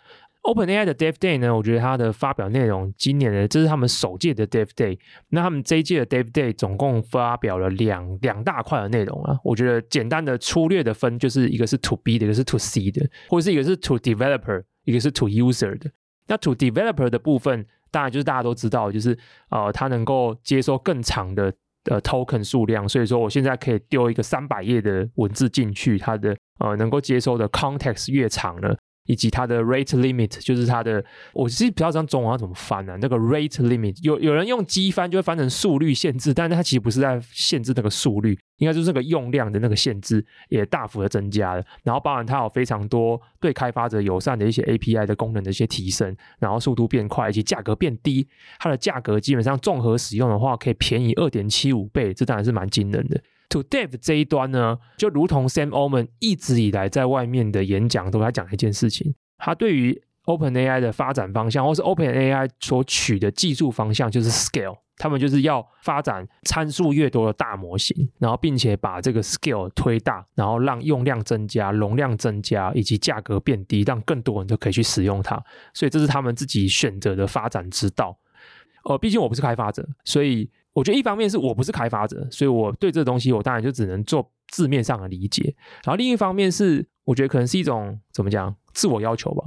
[0.45, 4.99] OpenAI 的 Dev Day 呢，我觉得它的发表内容，今年呢这是他们首届的 Dev Day，
[5.29, 15.91] 那他们这一届的 Dev Day 总共发表了两两大块的内容啊，我觉得简单的粗略的分，就是一个是 To B 的，一个是 To C 的，或者是一个是 To Developer，一个是 To User 的。
[16.29, 19.17] 那 To Developer 的部分，当然就是大家都知道，就是
[19.51, 21.53] 呃，它能够接收更长的。
[21.91, 28.75] 呃，token 数量，所以说我现在可以丢一个三百页的文字进去，它的呃能够接收的 context 越长了。
[29.07, 32.99] 以及它的 rate limit，就是它的，我其实不知道这样中文要怎么翻呢、啊？
[33.01, 41.63] 那个 rate limit，有有人用机翻就会翻成速率限制，但是它其实不是在限制那个速率，应该就是那个用量的那个限制也大幅的增加了。
[41.83, 48.27] 然后包含它有非常多对开发者友善的一些 API 的功能的一些提升，然后速度变快，以及价格变低。
[48.59, 53.21] 它的价格基本上综合使用的话，可以便宜二点七五倍，这当然是蛮惊人的。
[53.55, 64.79] To Dave 这一端呢，就如同 Sam Altman 一直以来在外面的演讲都在讲一件事情，他对于 OpenAI 的发展方向，或是 OpenAI 所取的技术方向，就是 Scale。
[64.97, 75.41] 他们就是要发展参数越多的大模型，然后并且把这个 Scale 推大，然后让用量增加、容量增加，以及价格变低，让更多人都可以去使用它。
[75.73, 78.19] 所以这是他们自己选择的发展之道。
[78.85, 85.55] 呃，毕竟我不是开发者，所以我觉得一方面是我不是开发者，所以我对这东西我当然就只能做字面上的理解。
[85.83, 89.45] 然后另一方面是，我觉得可能是一种怎么讲自我要求吧。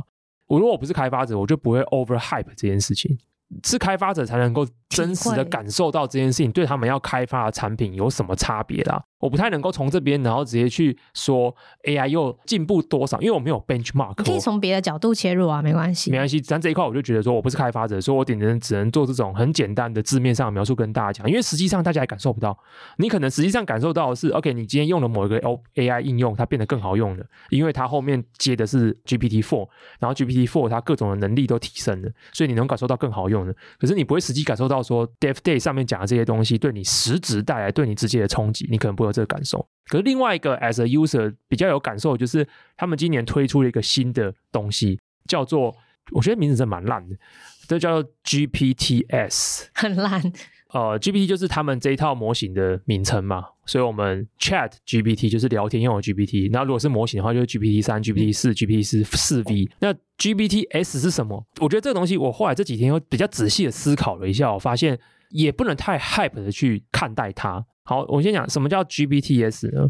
[0.48, 3.20] 我如果我不是开发者，我就不会 over hype 这件事情。
[3.64, 9.04] 是开发者才能够真实的感受到这件事情对他们要开发的产品有什么差别啦。
[9.20, 11.54] 我不太能够从这边，然后直接去说
[11.86, 14.14] AI 又进步多少，因为我没有 benchmark。
[14.14, 16.40] 可以从别的角度切入啊，没关系，没关系。
[16.48, 22.56] 但这一块我就觉得说，我不是开发者，所以我顶能只能做这种很简单的字面上的描述跟大家讲，因为实际上大家也感受不到。
[22.98, 25.42] 你可能实际上感受到的是，OK，你今天用了某一个
[25.74, 29.68] AI 应用，它变得更好用了，因为它后面接的是 GPT Four，
[30.00, 33.56] 然后 GPT Four 它各种的能力都提升了，所以你能感受到更好用的。
[33.80, 39.68] 可是你不会实际感受到到说 Dev Day 上面讲的这些东西对你实质带来对你直接的冲击，你可能不会有这个感受。
[39.88, 45.76] 可是另外一个 as a user 比较有感受，就是他们今年推出了一个新的东西，叫做
[46.12, 47.16] 我觉得名字真蛮烂的，
[47.68, 50.22] 这叫做 GPTs，很烂。
[50.74, 59.70] 呃，GPT 就是他们这一套模型的名称嘛，所以我们 Chat GPT 就是聊天用的 GPT，那如果是模型的话，就是 GPT 三、GPT 四、GPT 四四 V。
[59.80, 61.46] 那 GPTs 是什么？
[61.62, 65.00] 我觉得这个东西，我后来这几天又比较仔细的思考了一下，我发现
[65.30, 67.66] 也不能太 hype 的去看待它。
[67.84, 69.90] 好，我先讲什么叫 GPTs 呢？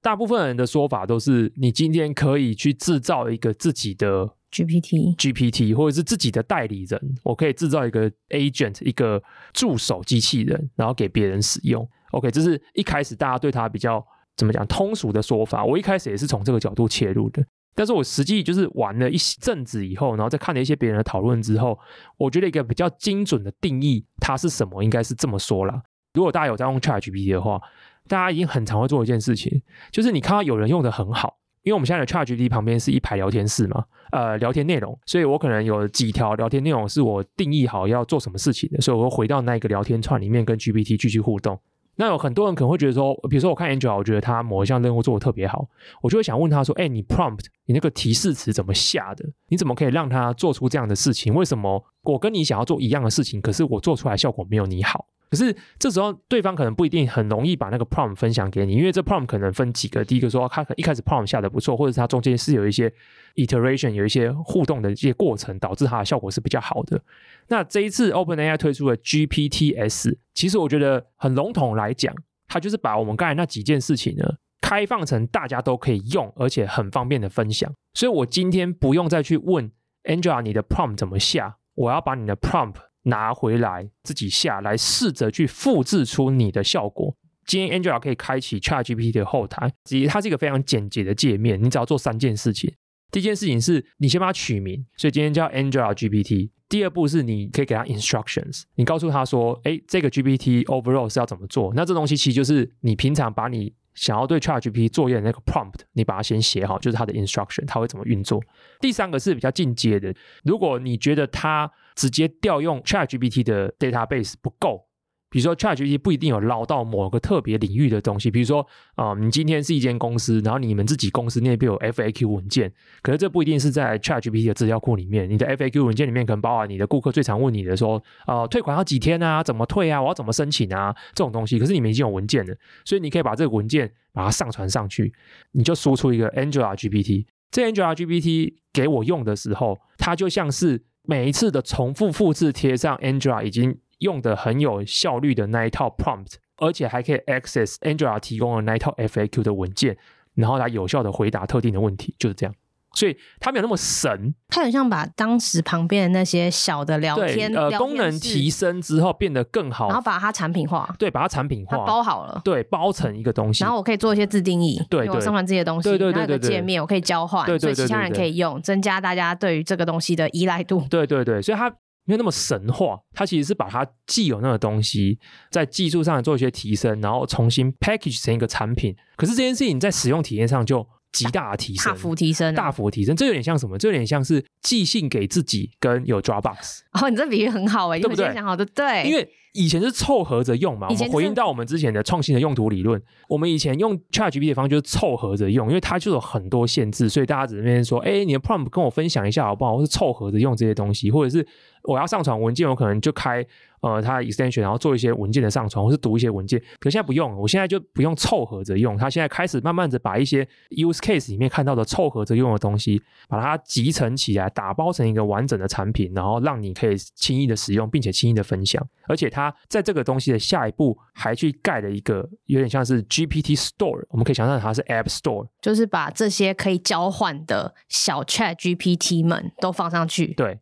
[0.00, 7.00] 大部分人的说法都是，你今天可以去制造一个自己的 GPT，GPT 或者是自己的代理人。
[7.22, 9.22] 我可以制造一个 agent，一个
[9.52, 11.88] 助手机器人，然后给别人使用。
[12.12, 14.04] OK，这是一开始大家对它比较
[14.36, 15.64] 怎么讲通俗的说法。
[15.64, 17.44] 我一开始也是从这个角度切入的，
[17.74, 21.78] 但是我实际就是玩了一阵子以后，然后再看了一些别人的讨论之后，
[22.16, 25.82] 我觉得一个比较精准的定义它是什么，应该是这么说啦。
[26.14, 27.60] 如果大家有在用 ChatGPT 的话，
[28.08, 29.60] 大家已经很常会做一件事情，
[29.92, 31.36] 就是你看到有人用的很好，
[31.68, 41.60] 因为我们现在的 ChatGPT 旁边是一排聊天室嘛，呃，聊天内容，所以我可能有几条聊天内容是我定义好要做什么事情的，所以我会回到那一个聊天串里面跟 GPT 继续互动。
[41.96, 45.68] 那有很多人可能会觉得说，比如说我看 Angel，我觉得他某一项任务做的特别好，
[46.00, 49.26] 我就会想问他说，哎，你 prompt 你那个提示词怎么下的？
[49.48, 51.34] 你怎么可以让他做出这样的事情？
[51.34, 55.04] 为什么我跟你想要做一样的事情，可是我做出来效果没有你好？
[55.30, 60.04] 可是这时候，对方可能不一定很容易把那个 prompt 分享给你，因为这 prompt 可能分几个。
[60.04, 62.92] 第一个说，他一开始 prompt 下的不错，或者是他中间是有一些
[63.34, 67.00] iteration，有一些互动的一些过程，导致它的效果是比较好的。
[67.48, 72.14] 那这一次 OpenAI 推出的 GPTs，其实我觉得很笼统来讲，
[72.46, 74.24] 它就是把我们刚才那几件事情呢，
[74.60, 77.70] 开放成大家都可以用，而且很方便的分享。
[77.94, 79.70] 所以我今天不用再去问
[80.04, 82.76] Angela 你的 prompt 怎么下，我要把你的 prompt
[83.08, 87.14] 拿回来自己下来，试着去复制出你的效果。
[87.46, 91.62] 今天 Angela 可以开启 ChatGPT 的后台，其实它是一个非常简洁的界面。
[91.62, 92.72] 你只要做三件事情：
[93.10, 96.50] 第一件事情是你先把它取名，所以今天叫 Angela GPT。
[96.68, 108.40] 第二步是你可以给它 instructions，你告诉他说：“哎，这个 GPT overall 是要怎么做？”那这东西其实就是你平常把你想要对 ChatGPT 作业的那个 prompt，你把它先写好，就是它的 instruction，它会怎么运作。
[108.80, 114.87] 第三个是比较进阶的，如果你觉得它直接调用 ChatGPT 的 database 不够，
[115.30, 122.72] 比如说 ChatGPT 不一定有捞到某个特别领域的东西，比如说啊、你今天是一间公司，然后你们自己公司那边有 FAQ 文件，
[123.02, 129.42] 可是这不一定是在 ChatGPT 的资料库里面，你的 FAQ 文件里面可能包含你的顾客最常问你的说，呃，退款要几天啊？
[129.42, 130.00] 怎么退啊？
[130.00, 130.94] 我要怎么申请啊？
[131.14, 132.54] 这种东西，可是你们已经有文件了，
[132.84, 135.12] 所以你可以把这个文件把它上传上去，
[135.52, 140.84] 你就输出一个 Angela GPT，这 Angela GPT 给我用的时候，它就像是。
[141.10, 149.96] 每一次的重复复制贴上 Angela 已经用的很有效率的那一套 prompt，而且还可以 access Angela 提供的那一套 FAQ 的文件，
[150.34, 152.54] 然后来有效的回答特定的问题，就是这样。
[152.94, 171.70] 所以它没有那么神，它很像把当时旁边的那些小的聊天呃功能提升之后变得更好，然后把它产品化，对，把它产品化，它包好了，对，包成一个东西，然后我可以做一些自定义，对，对，我上传这些东西，对对对对，那个界面我可以交换，对对对，所以其他人可以用，增加大家对于这个东西的依赖度，对对对，所以它
[172.08, 175.16] 没有那么神话，它其实是把它既有那个东西
[175.52, 180.84] 在技术上做一些提升，然后重新 package 成一个产品，可是这件事情在使用体验上就。
[181.10, 183.78] 极大的提升，大幅提升，大幅提升，这有点像什么？
[183.78, 186.80] 这有点像是寄信给自己跟有 Dropbox。
[186.92, 188.32] 哦，你这比喻很好哎，对不对？
[188.34, 189.26] 想好的，对，因为
[189.58, 193.02] 以前是凑合着用嘛，我们回应到我们之前的创新的用途理论。
[193.28, 199.76] 我们以前用 ChatGPT 的方式就是凑合着用，因为它就有很多限制，所以大家只能说，哎，你的 prompt 跟我分享一下好不好？
[199.76, 201.44] 或是凑合着用这些东西，或者是
[201.82, 203.44] 我要上传文件，我可能就开。
[203.80, 206.60] 呃，它的 extension，然后做一些文件的上传，或是读一些文件。
[206.80, 208.96] 可现在不用，我现在就不用凑合着用。
[208.96, 218.84] 它现在开始慢慢的把一些 use case 里面看到的凑合着用的东西，把它集成起来，打包成一个完整的产品，然后让你可以轻易的使用，并且轻易的分享。
[219.06, 230.34] 而且它在这个东西的下一步，还去盖了一个有点像是 GPT Store，我们可以想象它是 App Store，就是把这些可以交换的小 Chat GPT 们都放上去。
[230.34, 230.58] 对。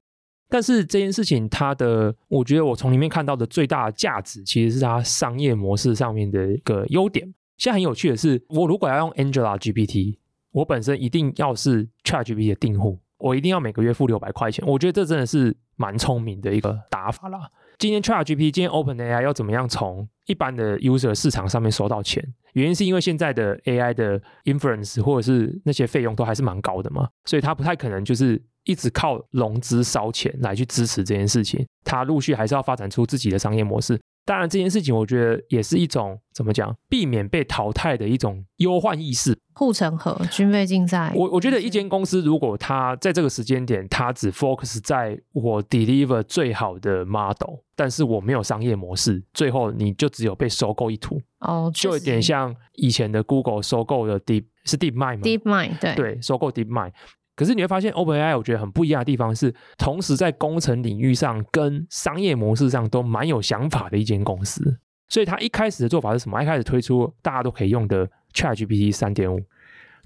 [0.49, 7.27] 但是这件事情，它的我觉得我从里面看到的最大的价值，其实是它商业模式上面的一个优点。
[7.59, 10.19] 现在很有趣的是，我如果要用 Angela GPT，
[10.53, 14.65] 我本身一定要是 ChatGPT 的订户，我一定要每个月付六百块钱。
[14.69, 17.51] 我觉得这真的是蛮聪明的一个打法啦。
[17.79, 22.25] 今天 ChatGPT，今天 OpenAI 要怎么样从一般的 user 市场上面收到钱？
[22.53, 28.41] 原因是因为现在的 AI 的 inference 或者是那些费用都还是蛮高的嘛，所以它不太可能就是。
[28.67, 33.99] 一直靠融资烧钱来去支持这件事情，他陆续还是要发展出自己的商业模式。
[34.27, 39.39] 当然，这件事情我觉得也是一种怎么讲，避免被淘汰的一种忧患意识。
[39.55, 41.13] 护城河，军备竞赛。
[41.15, 51.23] 我我觉得一间公司如果它在这个时间点，它只 focus 在我 deliver 最好的 model，但是我没有商业模式，最后你就只有被收购一途。
[51.39, 56.91] 哦，就有点像以前的 Google 收购的 Deep 是 DeepMind 吗？DeepMind 对对，收购 DeepMind。
[57.37, 64.81] 可是你会发现，OpenAI 我觉得很不一样的地方是，同时在工程领域上跟商业模式上都蛮有想法的一间公司。
[65.09, 66.43] 所以它一开始的做法是什么？
[66.43, 69.37] 一开始推出大家都可以用的 ChatGPT 三点五，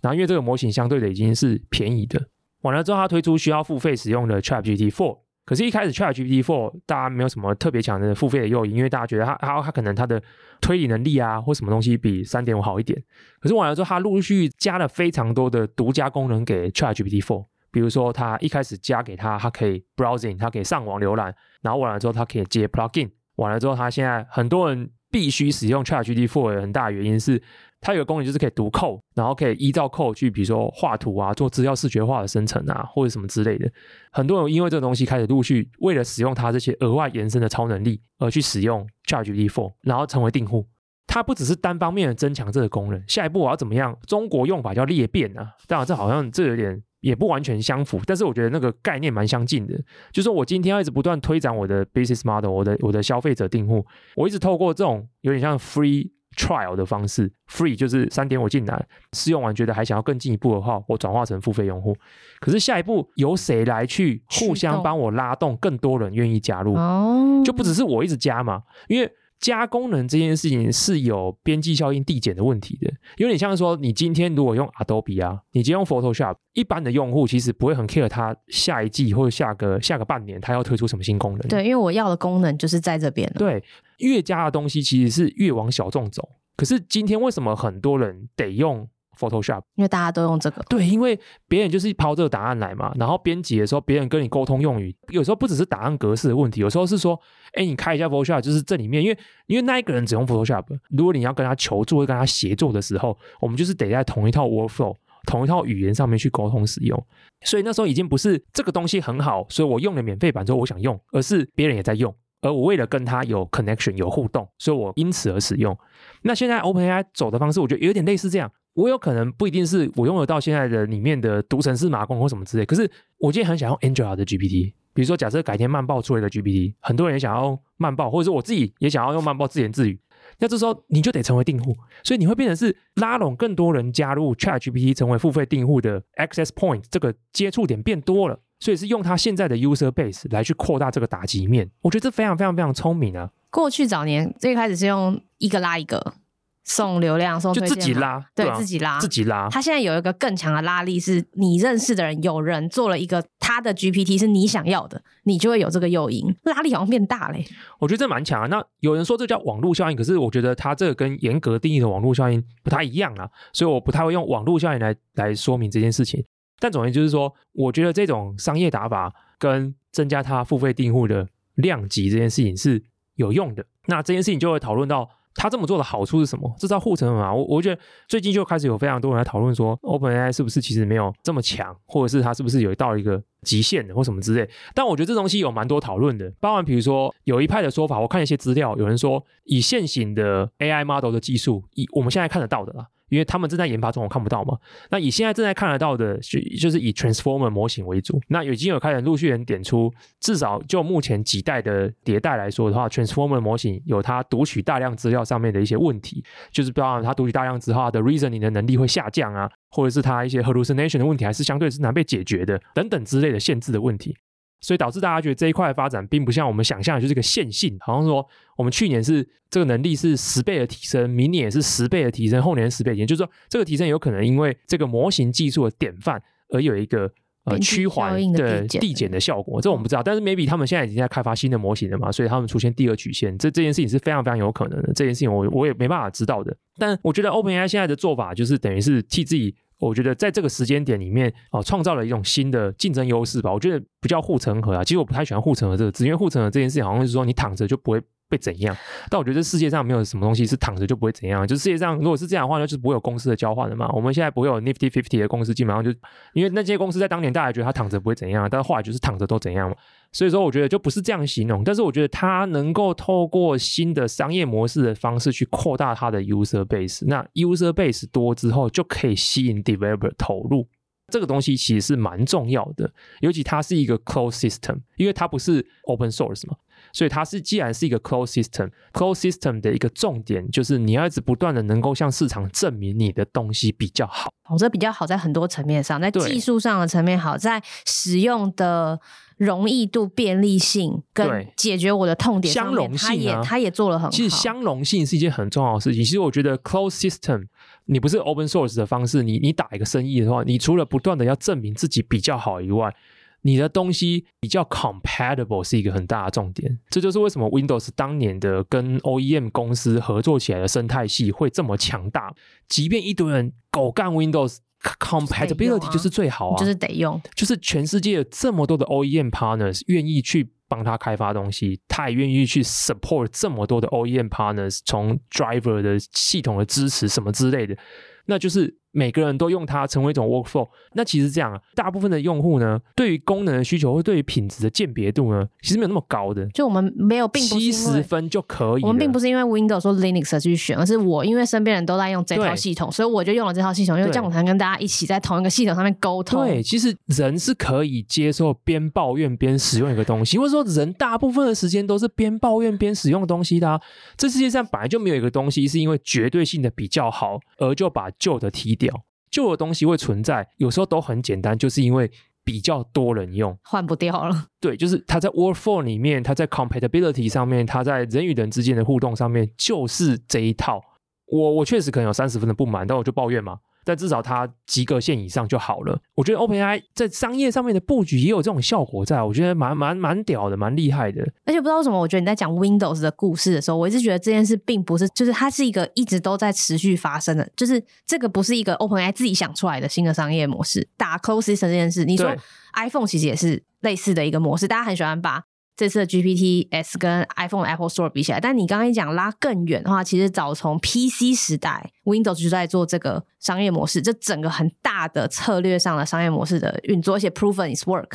[0.02, 2.20] 然后因为这个模型相对的已经是便宜的，
[2.62, 5.20] 完了之后它推出需要付费使用的 ChatGPT Four。
[5.50, 10.22] 可是，一开始 ChatGPT 4大家没有什么特别强的付费的诱因，因为大家觉得它它它可能它的
[10.60, 12.96] 推理能力啊或什么东西比三点五好一点。
[13.40, 27.42] 可是完了之后，它陆续加了非常多的独家功能给 ChatGPT 4，比如说它一开始加给它，它可以 browsing，它可以上网浏览，然后完了之后它可以接 plugin，完了之后它现在很多人必须使用 ChatGPT 4的很大原因是。
[27.80, 33.70] 它有个功能就是可以读扣然后可以依照扣去，比如说画图啊，做资料视觉化的生成啊，或者什么之类的。
[34.12, 40.66] 很多人因为这个东西开始陆续为了使用它这些额外延伸的超能力而去使用 ChatGPT 4，然后成为订户。
[41.06, 43.98] 它不只是单方面的增强这个功能，下一步我要怎么样？
[44.06, 49.74] 中国用法叫裂变啊，当然这好像这有点也不完全相符，但是我觉得那个概念蛮相近的。
[50.12, 56.10] 就是说我今天要一直不断推展我的 business model，我的我的消费者订户，我一直透过这种有点像 free。
[56.36, 61.96] Trial 的方式，free 就是三点我进来试用完，觉得还想要更进一步的话，我转化成付费用户。
[62.40, 66.74] 可是下一步由谁来去互相帮我拉动更多人愿意加入？
[66.74, 69.12] 哦，就不只是我一直加嘛，因为。
[69.40, 81.48] 加功能这件事情是有边际效应递减的问题的，有点像说，你今天如果用 Adobe 啊，你今天用 Photoshop，一般的用户其实不会很 care 它下一季或者下个下个半年它要推出什么新功能。
[81.48, 83.30] 对，因为我要的功能就是在这边。
[83.38, 83.64] 对，
[83.98, 86.28] 越加的东西其实是越往小众走。
[86.56, 88.86] 可是今天为什么很多人得用
[89.20, 90.62] ？Photoshop，因为大家都用这个。
[90.68, 97.20] 对，因为别人就是抛这个答案来嘛，然后编辑的时候，别人跟你沟通用语，有时候不只是答案格式的问题，有时候是说，
[97.52, 104.96] 哎，你开一下 Photoshop，就是这里面，因为因为那一个人只用 Photoshop，如果你要跟他求助或跟他协作的时候，我们就是得在同一套 workflow、
[105.26, 107.06] 同一套语言上面去沟通使用。
[107.44, 115.76] 所以那时候已经不是这个东西很好，所以我用了免费版之后我想用，而是别人也在用，而我为了跟他有 connection 有互动，所以我因此而使用。
[116.22, 118.50] 那现在 OpenAI 走的方式，我觉得有点类似这样。
[118.74, 129.98] 我有可能不一定是我用得到现在的里面的读程式码工或什么之类，可是我今天很想用 Angela 的 GPT，比如说假设改天慢报出了一个 GPT，很多人也想要用曼报，或者是我自己也想要用慢报自言自语，
[130.38, 143.30] 那这时候你就得成为订户，所以你会变成是拉拢更多人加入 ChatGPT 成为付费订户的 access point，这个接触点变多了，所以是用它现在的 user base 来去扩大这个打击面，我觉得这非常非常非常聪明啊。
[143.50, 146.14] 过去早年最开始是用一个拉一个。
[146.62, 149.48] 送流量，送就自己拉，对，自己拉，自己拉。
[149.48, 157.44] 他现在有一个更强的拉力，是你认识的人，有人做了一个他的 GPT 是你想要的，你就会有这个诱因，拉力好像变大嘞。
[157.78, 158.46] 我觉得这蛮强啊。
[158.46, 166.24] 那有人说这叫网络效应，可是我觉得它这个跟严格定义的网络效应不太一样啊，所以我不太会用网络效应来来说明这件事情。
[166.58, 172.84] 但总之就是说，我觉得这种商业打法跟增加他付费订户的量级这件事情是
[173.14, 173.64] 有用的。
[173.86, 175.08] 那这件事情就会讨论到。
[175.34, 176.52] 他这么做的好处是什么？
[176.58, 177.32] 这叫护城河嘛？
[177.32, 184.48] 我我觉得最近就开始有非常多人来讨论说，OpenAI 是不是其实没有这么强，或者是它是不是有到一个极限的或什么之类。
[184.74, 192.88] 但我觉得这东西有蛮多讨论的，包含比如说有一派的说法，我看一些资料，有人说以现行的 AI model 的技术，以我们现在看得到的啦。
[193.10, 194.56] 因为他们正在研发中，我看不到嘛。
[194.90, 198.18] 那以现在正在看得到的，就就是以 Transformer 模型为主。
[198.28, 214.16] 那已经有开始陆续人点出，至少就目前几代的迭代来说的话，Transformer 模型有它读取大量资料上面的一些问题，就是包含它读取大量之后它的 reasoning 的能力会下降啊，或者是它一些 hallucination 的问题还是相对是难被解决的等等之类的限制的问题。
[214.60, 227.10] 所以导致大家觉得这一块的发展并不像我们想象的，就是个线性，好像说我们去年是这个能力是十倍的提升，明年也是十倍的提升，后年十倍的提升，就是说这个提升有可能因为这个模型技术的典范而有一个
[227.44, 230.02] 呃趋缓的递减的效果，这我们不知道。
[230.02, 234.92] 但是 maybe 他们现在已经在开发新的模型了嘛，所以他们出现第二曲线，这这件事情是非常非常有可能的。
[234.94, 236.54] 这件事情我我也没办法知道的。
[236.78, 239.54] 但我觉得 OpenAI 现在的做法就是等于是替自己。
[239.80, 243.52] 我觉得在这个时间点里面，哦，创造了一种新的竞争优势吧。
[243.52, 248.00] 我觉得不叫护城河啊，其实我不太喜欢护城河这个字，因为护城河这件事情好像是说你躺着就不会
[248.30, 248.74] 被怎样。
[249.10, 251.46] 但我觉得这世界上没有什么东西是躺着就不会怎样。
[251.46, 253.90] 就世界上如果是这样的话，那就是不会有公司的交换的嘛。
[253.92, 255.90] 我们现在不会有 Nifty Fifty 的公司，基本上就
[256.32, 259.76] 因为那些公司在当年大家觉得他躺着不会怎样，但后来就是躺着都怎样嘛。
[260.12, 270.66] 所以说，我觉得就不是这样形容，但是我觉得它能够透过新的商业模式的方式去扩大它的 user base，那 user base 多之后就可以吸引 developer 投入，
[271.12, 276.56] 这个东西其实是蛮重要的，尤其它是一个 closed system，因为它不是 open source 嘛，
[276.92, 289.00] 所以它是既然是一个 closed system，closed system 的一个重点就是你要一直不断的能够向市场证明你的东西比较好，哦，这比较好在很多层面上，在技术上的层面好，在使用的。
[289.40, 294.10] 容易度、便利性跟解决我的痛点，相容性啊，他也他也做了很好。
[294.10, 296.04] 其实相容性是一件很重要的事情。
[296.04, 297.46] 其实我觉得 closed system，
[297.86, 302.94] 你不是 open source 的方式，你你打一个生意的话，你除了不断的要证明自己比较好以外，
[303.42, 306.78] 你的东西比较 compatible 是一个很大的重点。
[306.90, 312.34] 这就是为什么 Windows 当年的跟 OEM 公司合作起来的生态系会这么强大，
[312.68, 314.58] 即便一堆人狗干 Windows。
[314.98, 327.76] Compatibility 就是最好啊，就是得用，就是全世界有这么多的 OEM partners 愿意去帮他开发东西，他也愿意去 support 这么多的 OEM partners，从 driver 的系统的支持什么之类的，
[328.24, 328.79] 那就是。
[328.92, 336.46] 每个人都用它成为一种 workflow，那其实这样啊，大部分的用户呢，对于功能的需求或对于品质的鉴别度呢，其实没有那么高的。
[336.48, 338.82] 就我们没有，并七十分就可以。
[338.82, 346.44] 我们并不是因为 Windows 或 Linux 去选，而是我因为身边人都在用这套系统，所以我就用了这套系统，因为这样我才能跟大家一起在同一个系统上面沟通。
[346.44, 353.80] 对，其实人是可以接受边抱怨边使用一个东西，或者说人大部分的时间都是边抱怨边使用东西的啊。
[354.16, 359.04] 这世界上本来就没有一个东西是因为绝对性的比较好而就把旧的踢掉。
[359.30, 362.10] 旧的东西会存在，有时候都很简单，就是因为
[362.42, 364.46] 比较多人用，换不掉了。
[364.58, 370.82] 对，就是它在 workflow 里面，它在 compatibility 上面，它在人与人之间的互动上面，就是这一套。
[371.26, 373.60] 我我确实可能有三十分的不满，但我就抱怨嘛。
[373.84, 375.98] 但至少它及格线以上就好了。
[376.14, 381.22] 我觉得 OpenAI 在商业上面的布局也有这种效果在，我觉得蛮蛮蛮屌的，蛮厉害的。
[381.44, 390.88] 而且不知道为什么，我觉得你在讲 Windows 的故事的时候，我一直觉得这件事并不是，就是它是一个一直都在持续发生的，就是这个不是一个 OpenAI 自己想出来的新的商业模式。
[390.96, 392.34] 打 Closed System 这件事，你说
[392.74, 395.44] iPhone 其实也是类似的一个模式，大家很喜欢把。
[395.80, 408.10] 这次的 GPT S 跟 iPhone Apple Store 比起来，但你刚刚一讲拉更远的话，其实早从 PC 时代，Windows 就在做这个商业模式，这整个很大的策略上的商业模式的运作，一些 proven is work。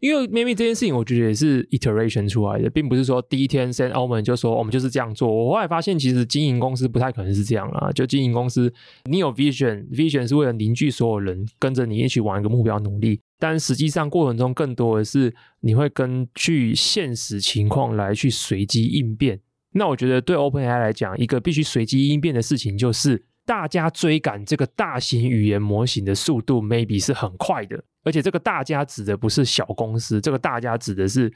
[0.00, 5.28] 因为 maybe 这件事情，我觉得也是 iteration 出来的，并不是说第一天 Sam Altman 就说我们就是这样做。
[5.28, 7.90] 我后来发现，其实经营公司不太可能是这样啦。
[7.92, 8.72] 就经营公司，
[9.04, 13.20] 你有 vision，vision 是为了凝聚所有人跟着你一起往一个目标努力。
[13.40, 19.40] 但实际上，过程中更多的是你会根据现实情况来去随机应变。
[19.72, 27.84] 那我觉得对 OpenAI 来讲，一个必须随机应变的事情就是，大家追赶这个大型语言模型的速度，maybe 是很快的。
[28.08, 31.28] 而且这个大家指的不是小公司，这个大家指的是，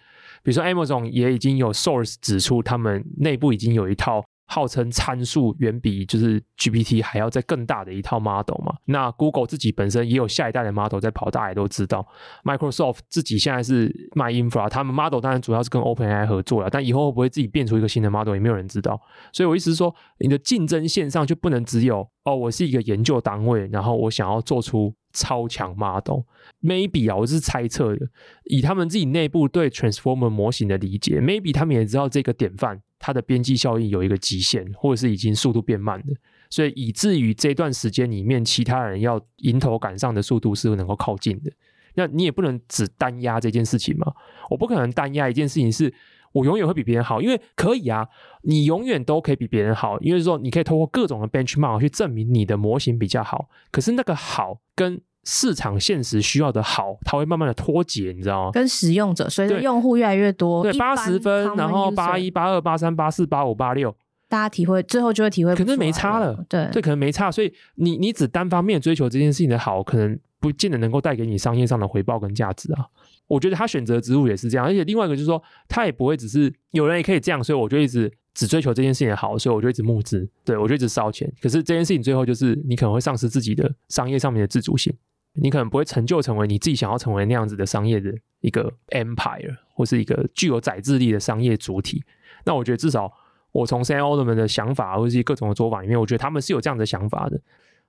[0.42, 4.24] 比如说 Amazon 也已经有 source 指出，他们内部已经有一套。
[4.48, 8.74] 号称参数远比就是 GPT 还要再更大的一套 model 嘛？
[8.84, 12.06] 那 Google 自己本身也有下一代的 model 在跑，大家也都知道。
[12.44, 19.00] Microsoft 自己现在是卖 infra，他们 model 当然主要是跟 OpenAI 合作了，但以后会不会自己变出一个新的 model 也没有人知道。
[19.32, 26.22] 所以我意思是说，你的竞争线上就不能只有哦，我是一个研究单位，然后我想要做出超强 model。
[26.62, 28.08] Maybe 啊，我是猜测的，
[28.44, 32.82] 以他们自己内部对 Transformer 模型的理解，Maybe 他们也知道这个典范。
[32.98, 36.14] 它的边际效应有一个极限，或者是已经速度变慢了，
[36.48, 41.50] 所以以至于这段时间里面，其他人要迎头赶上的速度是能够靠近的。
[41.94, 44.12] 那你也不能只单压这件事情嘛？
[44.50, 45.92] 我不可能单压一件事情是。
[46.32, 48.08] 我永远会比别人好，因为可以啊，
[48.42, 53.48] 你永远都可以比别人好，因为说你可以通过各种的 benchmark 去证明你的模型比较好。
[53.70, 58.50] 可是那个好跟市场现实需要的好，它会慢慢的脱节，你知道吗？
[58.50, 63.94] 跟使用者随着用户越来越多，对八十分，然后八一、八二、八三、八四、八五、八六，
[64.28, 67.30] 大家体会最后就会体会，可能没差了，对，这可能没差。
[67.30, 72.86] 所以你你只单方面追求这件事情的好，可能不见得能够带给你商业上的回报跟价值啊。
[73.32, 81.32] 我觉得他选择之路也是这样，而且另外一个就是说，他也不会只是有人也可以这样，所以我就一直只追求这件事情的好，所以我就一直募资，对，我就一直烧钱。
[81.40, 84.94] 可是这件事情最后就是你可能会丧失自己的商业上面的自主性，
[85.32, 92.04] 你可能不会成就成为你自己想要成为那样子的商业的一个 empire 或是一个具有宰制力的商业主体。
[92.44, 93.10] 那我觉得至少
[93.52, 97.40] 我从 Sam Altman 的想法或是各种的做法里面，我觉得他们是有这样的想法的。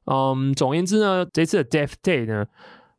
[0.06, 2.48] 嗯，总而言之呢，这次的 Death Day 呢。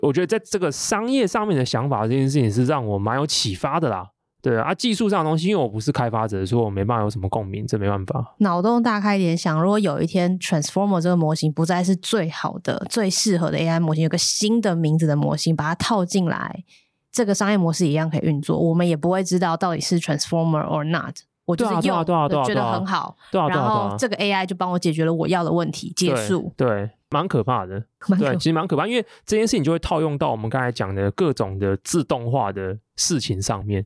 [0.06, 4.06] 我觉得在这个商业上面的想法这件事情是让我蛮有启发的啦。
[4.42, 8.34] 对啊，技术上的东西，因为我不是开发者，所以我没办法有什么共鸣，这没办法。
[8.40, 16.62] 脑洞大开一点想，如果有一天 Transformer 这个模型不再是最好的、最适合的 AI 模型，有个新的名字的模型把它套进来，
[17.10, 21.16] 这个商业模式一样可以运作，我们也不会知道到底是 Transformer or not。
[21.46, 26.52] 我就是用，觉得很好，然后这个 AI 就帮我解决了我要的问题，结束。
[26.56, 27.84] 对，蛮可怕的，
[28.18, 33.84] 对，其实蛮可怕，因为这件事情就会套用到我们刚才讲的各种的自动化的事情上面。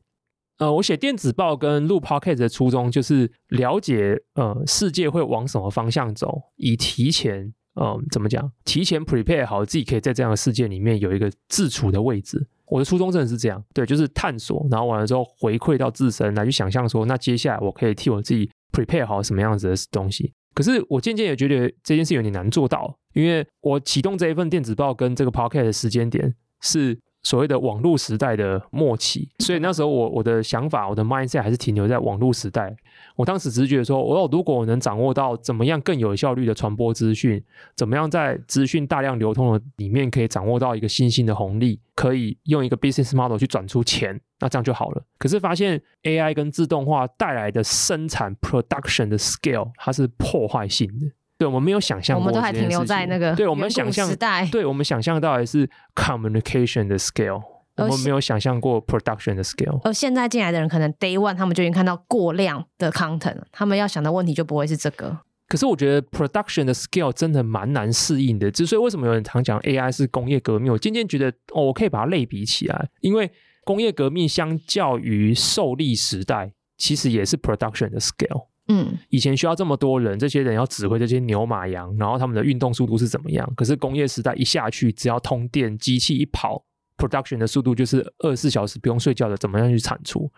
[0.57, 12.45] 呃，我写电子报跟录 Podcast 的初衷就是了解，呃，世界会往什么方向走，以提前，嗯，怎么讲，提前 prepare 好自己，可以在这样的世界里面有一个自处的位置。
[12.65, 20.33] 我的初衷真的是这样，对，就是探索，然后完了之后回馈到自身来去想象说，那接下来我可以替我自己 prepare 好什么样子的东西。
[20.53, 26.99] 可是我渐渐也觉得这件事有点难做到，因为我启动这一份电子报跟这个 pocket 的时间点是。
[27.21, 32.73] 所谓的网络时代的末期，所以那时候我我的想法，我的 mindset 还是停留在网络时代。
[33.19, 37.43] 我当时只是觉得说，我如果我能掌握到怎么样更有效率的传播资讯，
[37.75, 45.03] 怎么样在资讯大量流通的里面可以掌握到一个新兴的红利，可以用一个 business model 去转出钱，那这样就好了。
[45.17, 51.05] 可是发现 AI 跟自动化带来的生产 production 的 scale，它是破坏性的。
[51.37, 54.47] 对，我们没有想象过，我们都还停留在那个对我们想象时代。
[54.49, 57.43] 对我们想象到的是 communication 的 scale，
[57.83, 59.79] 我们没有想象过 production 的 scale。
[59.83, 65.17] 而现在进来的人，可能 day one 他们就已经看到过量的 content，他们要想的问题就不会是这个。
[65.47, 68.51] 可是我觉得 production 的 scale 真的蛮难适应的。
[68.51, 73.31] 之所以为什么有人常讲 AI 是工业革命，我渐渐觉得哦，我可以把它类比起来，因为
[73.63, 78.47] 工业革命相较于受力时代，其实也是 production 的 scale。
[78.67, 83.51] 嗯，以前需要这么多人，这些人要指挥这些牛马羊，然后他们的运动速度是怎么样？
[83.55, 86.63] 可是工业时代一下去，只要通电，机器一跑
[86.99, 90.29] ，production 的速度就是二十四小时不用睡觉的，怎么样去产出？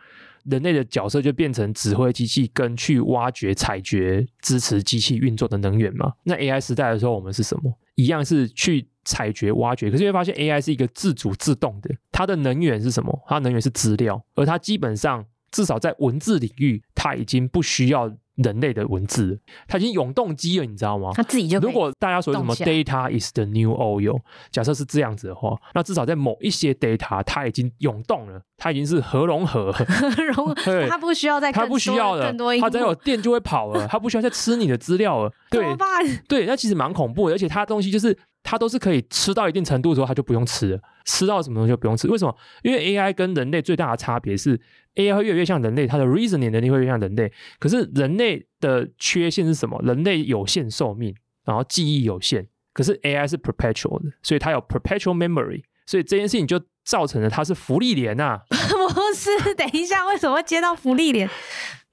[0.46, 6.14] 人类的角色就变成指挥机器跟去挖掘、采掘、支持机器运作的能源嘛？
[6.24, 7.72] 那 AI 时代的时候，我们是什么？
[7.96, 13.24] 一样是去采掘、挖掘，可是会发现 AI 是一个自主自动的，它的能源是什么？
[13.28, 18.12] 它能源是资料，而它基本上至少在文字领域，它已经不需要。
[18.36, 21.12] 人类的文字，它已经永动机了，你知道吗？
[21.14, 24.20] 它自己就如果大家说什么 data is the new oil，
[24.52, 29.84] 假设是这样子的话，那至少在某一些 data，它已经永动了，它已经是核融合，核
[30.24, 35.66] 融合，它不需要再它不需要了，它只要有电就会跑了， 它不需要再吃你的资料了，对？
[36.28, 38.16] 对，那其实蛮恐怖的，而且它东西就是。
[38.44, 40.80] 它都是可以吃到一定程度的时候，它就不用吃了。
[41.06, 42.08] 吃到什么东西就不用吃？
[42.10, 42.36] 为什么？
[42.64, 44.60] 因为 AI 跟人类最大的差别是
[44.96, 47.32] ，AI 会越来越像人类，它的 reasoning 能力会越像人类。
[47.60, 49.80] 可是人类的缺陷是什么？
[49.84, 51.14] 人类有限寿命，
[51.46, 52.48] 然后记忆有限。
[52.74, 55.62] 可是 AI 是 perpetual 的，所以它有 perpetual memory。
[55.86, 58.42] 所以这件事情就造成了他是福利连啊。
[58.50, 61.30] 不是，等一下，为什么会接到福利连？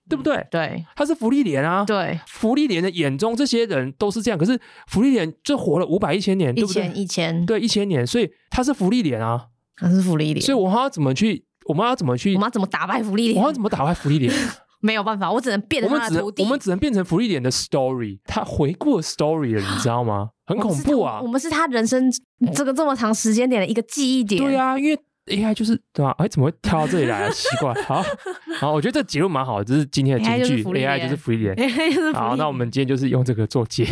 [0.09, 0.47] 对不对？
[0.51, 1.85] 对，他是福利连啊。
[1.85, 4.39] 对，福利连的眼中，这些人都是这样。
[4.39, 6.87] 可是福利连就活了五百一千年，对不对？
[6.87, 8.07] 一千一千，对，一千年。
[8.07, 10.45] 所以他是福利连啊，他是福利连。
[10.45, 11.45] 所以我们要怎么去？
[11.67, 12.35] 我们要怎么去？
[12.35, 13.37] 我们要怎么打败福利连？
[13.37, 14.33] 我们要怎么打败芙莉莲？
[14.81, 16.43] 没有办法，我只能变成他的徒弟。
[16.43, 20.31] 我们只能变成芙莉莲的 story，他回顾 story 了，你知道吗？
[20.47, 21.21] 很恐怖啊！
[21.23, 22.11] 我们是他人生
[22.55, 24.43] 这个这么长时间点的一个记忆点。
[24.43, 24.99] 对啊，因为。
[25.29, 26.15] AI 就是对吧？
[26.17, 27.31] 哎，怎么会跳到这里来啊？
[27.31, 28.03] 奇怪， 好
[28.61, 30.65] 好，我觉得这结论蛮好的，这是今天的金句。
[30.65, 31.55] AI 就是福利点。
[32.15, 33.85] 好，那我们今天就是用这个做结。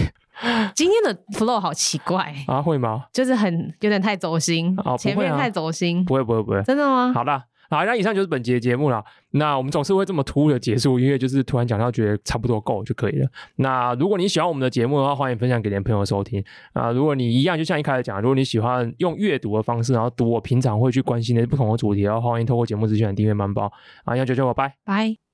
[0.75, 2.63] 今天的 flow 好奇怪啊？
[2.63, 3.05] 会吗？
[3.13, 6.03] 就是很有点太走心，前面太走心。
[6.07, 7.13] 不会不会不会，真的吗？
[7.15, 9.05] 好啦，好，那以上就是本节的节目了。
[9.33, 13.29] 那我们总是会这么突兀的结束，因为就是突然讲到觉得差不多够就可以了。
[13.57, 16.91] 那如果你喜欢我们的节目的话，欢迎分享给你的朋友收听啊。
[16.91, 23.71] 如果你一样，就像一开始讲，如果你喜欢用阅读的方式，然后读我平常会去关心的不同的主题，然后欢迎透过节目资讯订阅慢报
[24.05, 24.17] 啊。
[24.17, 25.26] 要九九，我拜拜。